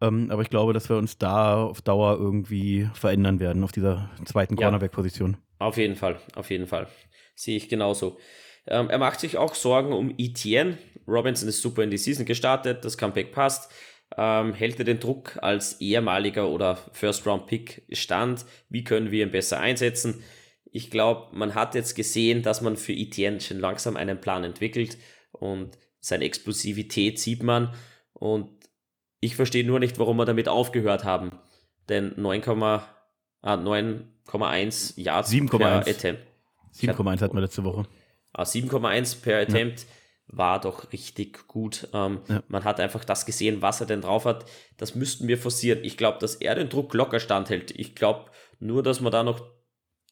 [0.00, 4.10] Ähm, aber ich glaube, dass wir uns da auf Dauer irgendwie verändern werden, auf dieser
[4.24, 5.36] zweiten Cornerback-Position.
[5.58, 6.86] auf jeden Fall, auf jeden Fall.
[7.34, 8.18] Sehe ich genauso.
[8.66, 10.78] Ähm, er macht sich auch Sorgen um Etienne.
[11.06, 13.70] Robinson ist super in die Season gestartet, das Comeback passt.
[14.16, 18.44] Ähm, hält er den Druck als ehemaliger oder First-Round-Pick stand?
[18.68, 20.22] Wie können wir ihn besser einsetzen?
[20.72, 24.98] Ich glaube, man hat jetzt gesehen, dass man für Etienne schon langsam einen Plan entwickelt
[25.32, 27.74] und seine Explosivität sieht man.
[28.12, 28.48] Und
[29.20, 31.32] ich verstehe nur nicht, warum wir damit aufgehört haben.
[31.88, 32.82] Denn 9,1
[33.42, 35.88] ah, 9,1 Yards 7, per 1.
[35.88, 36.22] Attempt.
[36.74, 37.86] 7,1 hatten wir letzte Woche.
[38.32, 39.86] Ah, 7,1 per Attempt ja.
[40.28, 41.88] war doch richtig gut.
[41.92, 42.42] Ähm, ja.
[42.46, 44.44] Man hat einfach das gesehen, was er denn drauf hat.
[44.76, 45.80] Das müssten wir forcieren.
[45.82, 47.72] Ich glaube, dass er den Druck locker standhält.
[47.72, 49.42] Ich glaube nur, dass man da noch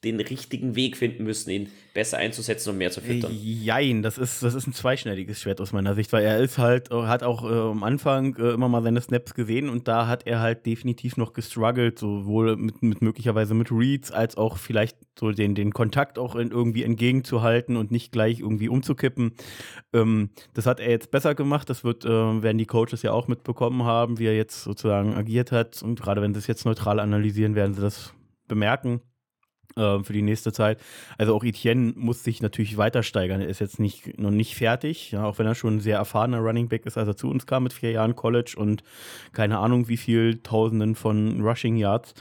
[0.05, 3.33] den richtigen Weg finden müssen, ihn besser einzusetzen und mehr zu füttern.
[3.35, 6.91] Jein, das ist, das ist ein zweischneidiges Schwert aus meiner Sicht, weil er ist halt,
[6.91, 10.39] hat auch äh, am Anfang äh, immer mal seine Snaps gesehen und da hat er
[10.39, 15.57] halt definitiv noch gestruggelt, sowohl mit, mit möglicherweise mit Reads, als auch vielleicht so den,
[15.57, 19.33] den Kontakt auch in, irgendwie entgegenzuhalten und nicht gleich irgendwie umzukippen.
[19.93, 23.27] Ähm, das hat er jetzt besser gemacht, das wird, äh, werden die Coaches ja auch
[23.27, 27.01] mitbekommen haben, wie er jetzt sozusagen agiert hat und gerade wenn sie es jetzt neutral
[27.01, 28.15] analysieren, werden sie das
[28.47, 29.01] bemerken
[29.77, 30.79] äh, für die nächste Zeit.
[31.17, 33.41] Also auch Etienne muss sich natürlich weiter steigern.
[33.41, 36.39] Er ist jetzt nicht, noch nicht fertig, ja, auch wenn er schon ein sehr erfahrener
[36.39, 38.83] Running Back ist, als er zu uns kam mit vier Jahren College und
[39.33, 42.15] keine Ahnung, wie viel Tausenden von Rushing Yards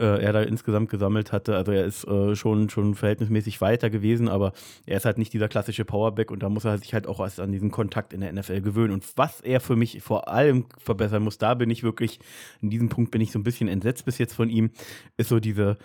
[0.00, 1.56] äh, er da insgesamt gesammelt hatte.
[1.56, 4.52] Also er ist äh, schon, schon verhältnismäßig weiter gewesen, aber
[4.86, 7.38] er ist halt nicht dieser klassische Powerback und da muss er sich halt auch erst
[7.38, 8.94] an diesen Kontakt in der NFL gewöhnen.
[8.94, 12.18] Und was er für mich vor allem verbessern muss, da bin ich wirklich,
[12.62, 14.70] in diesem Punkt bin ich so ein bisschen entsetzt bis jetzt von ihm,
[15.16, 15.76] ist so diese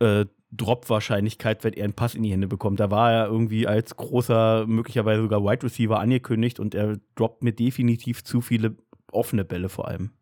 [0.00, 0.26] äh,
[0.56, 2.80] Drop-Wahrscheinlichkeit, wenn er einen Pass in die Hände bekommt.
[2.80, 7.52] Da war er irgendwie als großer, möglicherweise sogar Wide Receiver angekündigt und er droppt mir
[7.52, 8.76] definitiv zu viele
[9.10, 10.12] offene Bälle vor allem.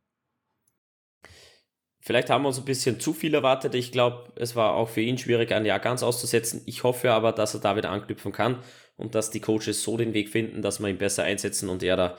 [2.00, 3.76] Vielleicht haben wir uns ein bisschen zu viel erwartet.
[3.76, 6.62] Ich glaube, es war auch für ihn schwierig, ein Jahr ganz auszusetzen.
[6.66, 8.58] Ich hoffe aber, dass er da wieder anknüpfen kann
[8.96, 11.96] und dass die Coaches so den Weg finden, dass man ihn besser einsetzen und er
[11.96, 12.16] da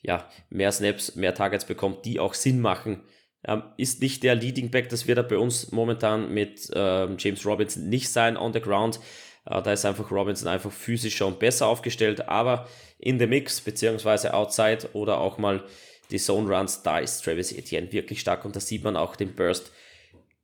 [0.00, 3.02] ja, mehr Snaps, mehr Targets bekommt, die auch Sinn machen
[3.48, 7.44] ähm, ist nicht der Leading Back, das wird er bei uns momentan mit ähm, James
[7.46, 9.00] Robinson nicht sein on the ground.
[9.46, 12.68] Äh, da ist einfach Robinson einfach physischer und besser aufgestellt, aber
[12.98, 15.64] in the Mix, beziehungsweise outside oder auch mal
[16.10, 19.34] die Zone Runs, da ist Travis Etienne wirklich stark und da sieht man auch den
[19.34, 19.72] Burst,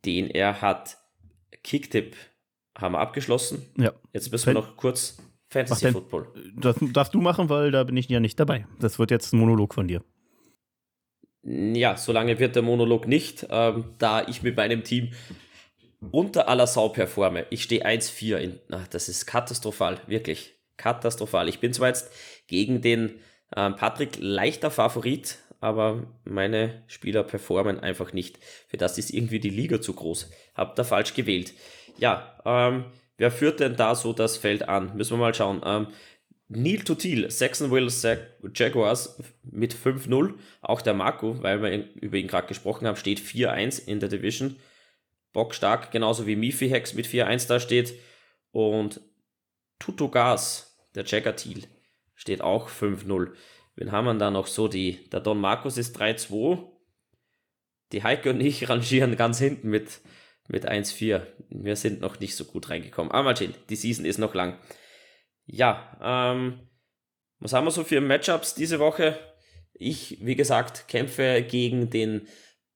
[0.05, 0.97] den er hat.
[1.63, 2.17] Kicktip
[2.77, 3.67] haben wir abgeschlossen.
[3.77, 3.93] Ja.
[4.13, 6.29] Jetzt müssen wir noch kurz Fantasy Football.
[6.57, 8.67] Das darfst du machen, weil da bin ich ja nicht dabei.
[8.81, 10.03] Das wird jetzt ein Monolog von dir.
[11.45, 15.13] Ja, solange wird der Monolog nicht, ähm, da ich mit meinem Team
[16.11, 17.47] unter aller Sau performe.
[17.51, 18.59] Ich stehe 1-4.
[18.91, 21.49] Das ist katastrophal, wirklich katastrophal.
[21.49, 22.11] Ich bin zwar jetzt
[22.47, 23.21] gegen den
[23.57, 28.39] ähm, Patrick leichter Favorit, aber meine Spieler performen einfach nicht.
[28.69, 30.31] Für das ist irgendwie die Liga zu groß.
[30.55, 31.55] Habt da falsch gewählt.
[31.99, 32.87] Ja, ähm,
[33.19, 34.97] wer führt denn da so das Feld an?
[34.97, 35.63] Müssen wir mal schauen.
[35.65, 35.89] Ähm,
[36.49, 37.91] Neil Tutil, Saxonville
[38.55, 40.35] Jaguars mit 5-0.
[40.61, 44.57] Auch der Marco, weil wir über ihn gerade gesprochen haben, steht 4-1 in der Division.
[45.33, 47.95] Bock stark, genauso wie Mifi Hex mit 4-1 da steht.
[48.53, 49.01] Und
[49.79, 51.65] Tuto Gas, der Jagger-Thiel,
[52.15, 53.33] steht auch 5-0.
[53.77, 54.69] Wen haben wir da noch so?
[54.69, 56.63] Die, der Don Markus ist 3-2.
[57.93, 60.01] Die Heike und ich rangieren ganz hinten mit,
[60.49, 61.23] mit 1-4.
[61.49, 63.11] Wir sind noch nicht so gut reingekommen.
[63.11, 64.59] Aber mal sehen, die Season ist noch lang.
[65.47, 65.99] Ja,
[66.33, 66.69] ähm,
[67.39, 69.19] was haben wir so für Matchups diese Woche?
[69.75, 72.29] Ich, wie gesagt, kämpfe gegen den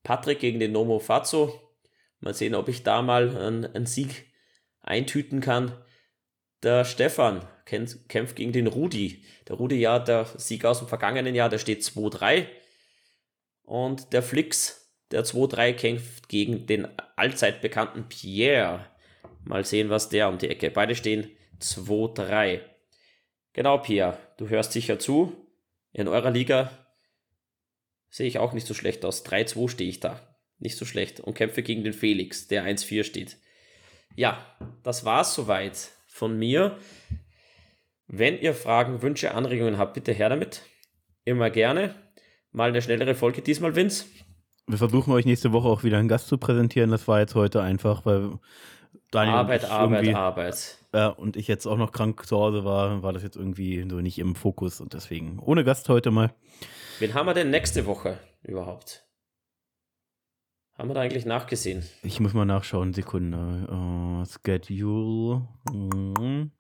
[0.03, 1.61] Patrick, gegen den Nomo Fazzo.
[2.21, 4.27] Mal sehen, ob ich da mal einen, einen Sieg
[4.81, 5.73] eintüten kann.
[6.63, 9.25] Der Stefan kämpft gegen den Rudi.
[9.47, 12.47] Der Rudi, ja, der Sieg aus dem vergangenen Jahr, der steht 2-3.
[13.63, 18.87] Und der Flix, der 2-3, kämpft gegen den allzeit bekannten Pierre.
[19.45, 20.71] Mal sehen, was der um die Ecke.
[20.71, 21.31] Beide stehen
[21.61, 22.61] 2-3.
[23.53, 25.33] Genau, Pia, du hörst sicher zu.
[25.93, 26.71] In eurer Liga
[28.11, 29.25] sehe ich auch nicht so schlecht aus.
[29.25, 30.21] 3-2 stehe ich da.
[30.59, 31.21] Nicht so schlecht.
[31.21, 33.37] Und kämpfe gegen den Felix, der 1-4 steht.
[34.17, 34.45] Ja,
[34.83, 36.79] das war's soweit von mir.
[38.07, 40.63] Wenn ihr Fragen, Wünsche, Anregungen habt, bitte her damit.
[41.25, 41.95] Immer gerne.
[42.53, 44.07] Mal eine schnellere Folge diesmal, Vince.
[44.67, 46.91] Wir versuchen euch nächste Woche auch wieder einen Gast zu präsentieren.
[46.91, 48.39] Das war jetzt heute einfach, weil
[49.11, 50.79] Daniel Arbeit, Arbeit, Arbeit.
[50.95, 54.01] Ja, und ich jetzt auch noch krank zu Hause war, war das jetzt irgendwie so
[54.01, 56.33] nicht im Fokus und deswegen ohne Gast heute mal.
[56.99, 59.05] Wen haben wir denn nächste Woche überhaupt?
[60.79, 61.85] Haben wir da eigentlich nachgesehen?
[62.03, 63.67] Ich muss mal nachschauen, Sekunde.
[63.69, 65.49] Uh, Schedule.
[65.73, 66.53] Mhm.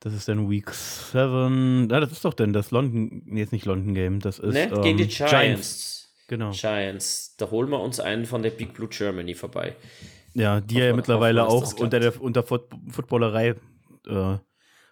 [0.00, 1.88] Das ist dann Week 7.
[1.90, 4.68] Ja, das ist doch denn das London, nee, jetzt nicht London Game, das ist ne?
[4.82, 5.30] gegen die ähm, Giants.
[5.30, 6.14] Giants.
[6.28, 6.50] Genau.
[6.50, 7.36] Giants.
[7.36, 9.76] Da holen wir uns einen von der Big Blue Germany vorbei.
[10.36, 13.54] Ja, die ja mittlerweile auch unter der unter Footballerei
[14.06, 14.36] äh,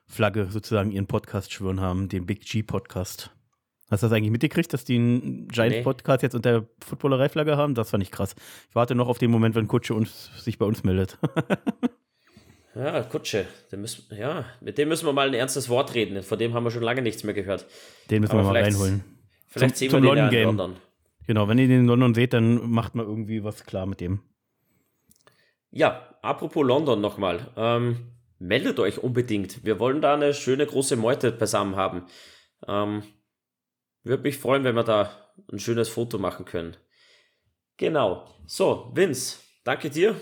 [0.06, 3.30] Flagge sozusagen ihren Podcast schwören haben, den Big G Podcast.
[3.90, 6.26] Hast du das eigentlich mitgekriegt, dass die einen Giants Podcast nee.
[6.26, 7.74] jetzt unter der Footballerei-Flagge haben?
[7.74, 8.34] Das fand ich krass.
[8.70, 11.18] Ich warte noch auf den Moment, wenn Kutsche uns, sich bei uns meldet.
[12.74, 13.44] ja, Kutsche,
[13.76, 16.22] müssen, ja, mit dem müssen wir mal ein ernstes Wort reden.
[16.22, 17.66] Von dem haben wir schon lange nichts mehr gehört.
[18.10, 19.04] Den müssen Aber wir mal reinholen.
[19.48, 20.46] Vielleicht zum, sehen wir den London Game.
[20.46, 20.76] London.
[21.26, 24.20] Genau, wenn ihr den in London seht, dann macht mal irgendwie was klar mit dem.
[25.76, 27.48] Ja, apropos London nochmal.
[27.56, 29.64] Ähm, meldet euch unbedingt.
[29.64, 32.06] Wir wollen da eine schöne große Meute beisammen haben.
[32.68, 33.02] Ähm,
[34.04, 35.10] Würde mich freuen, wenn wir da
[35.52, 36.76] ein schönes Foto machen können.
[37.76, 38.28] Genau.
[38.46, 40.14] So, Vince, danke dir.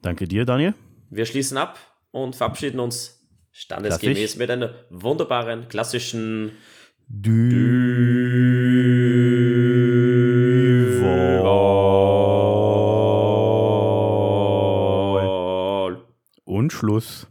[0.00, 0.74] Danke dir, Daniel.
[1.10, 1.76] wir schließen ab
[2.12, 4.38] und verabschieden uns standesgemäß Klassisch.
[4.38, 6.52] mit einem wunderbaren, klassischen
[7.08, 7.22] Und
[16.80, 17.26] Schluss.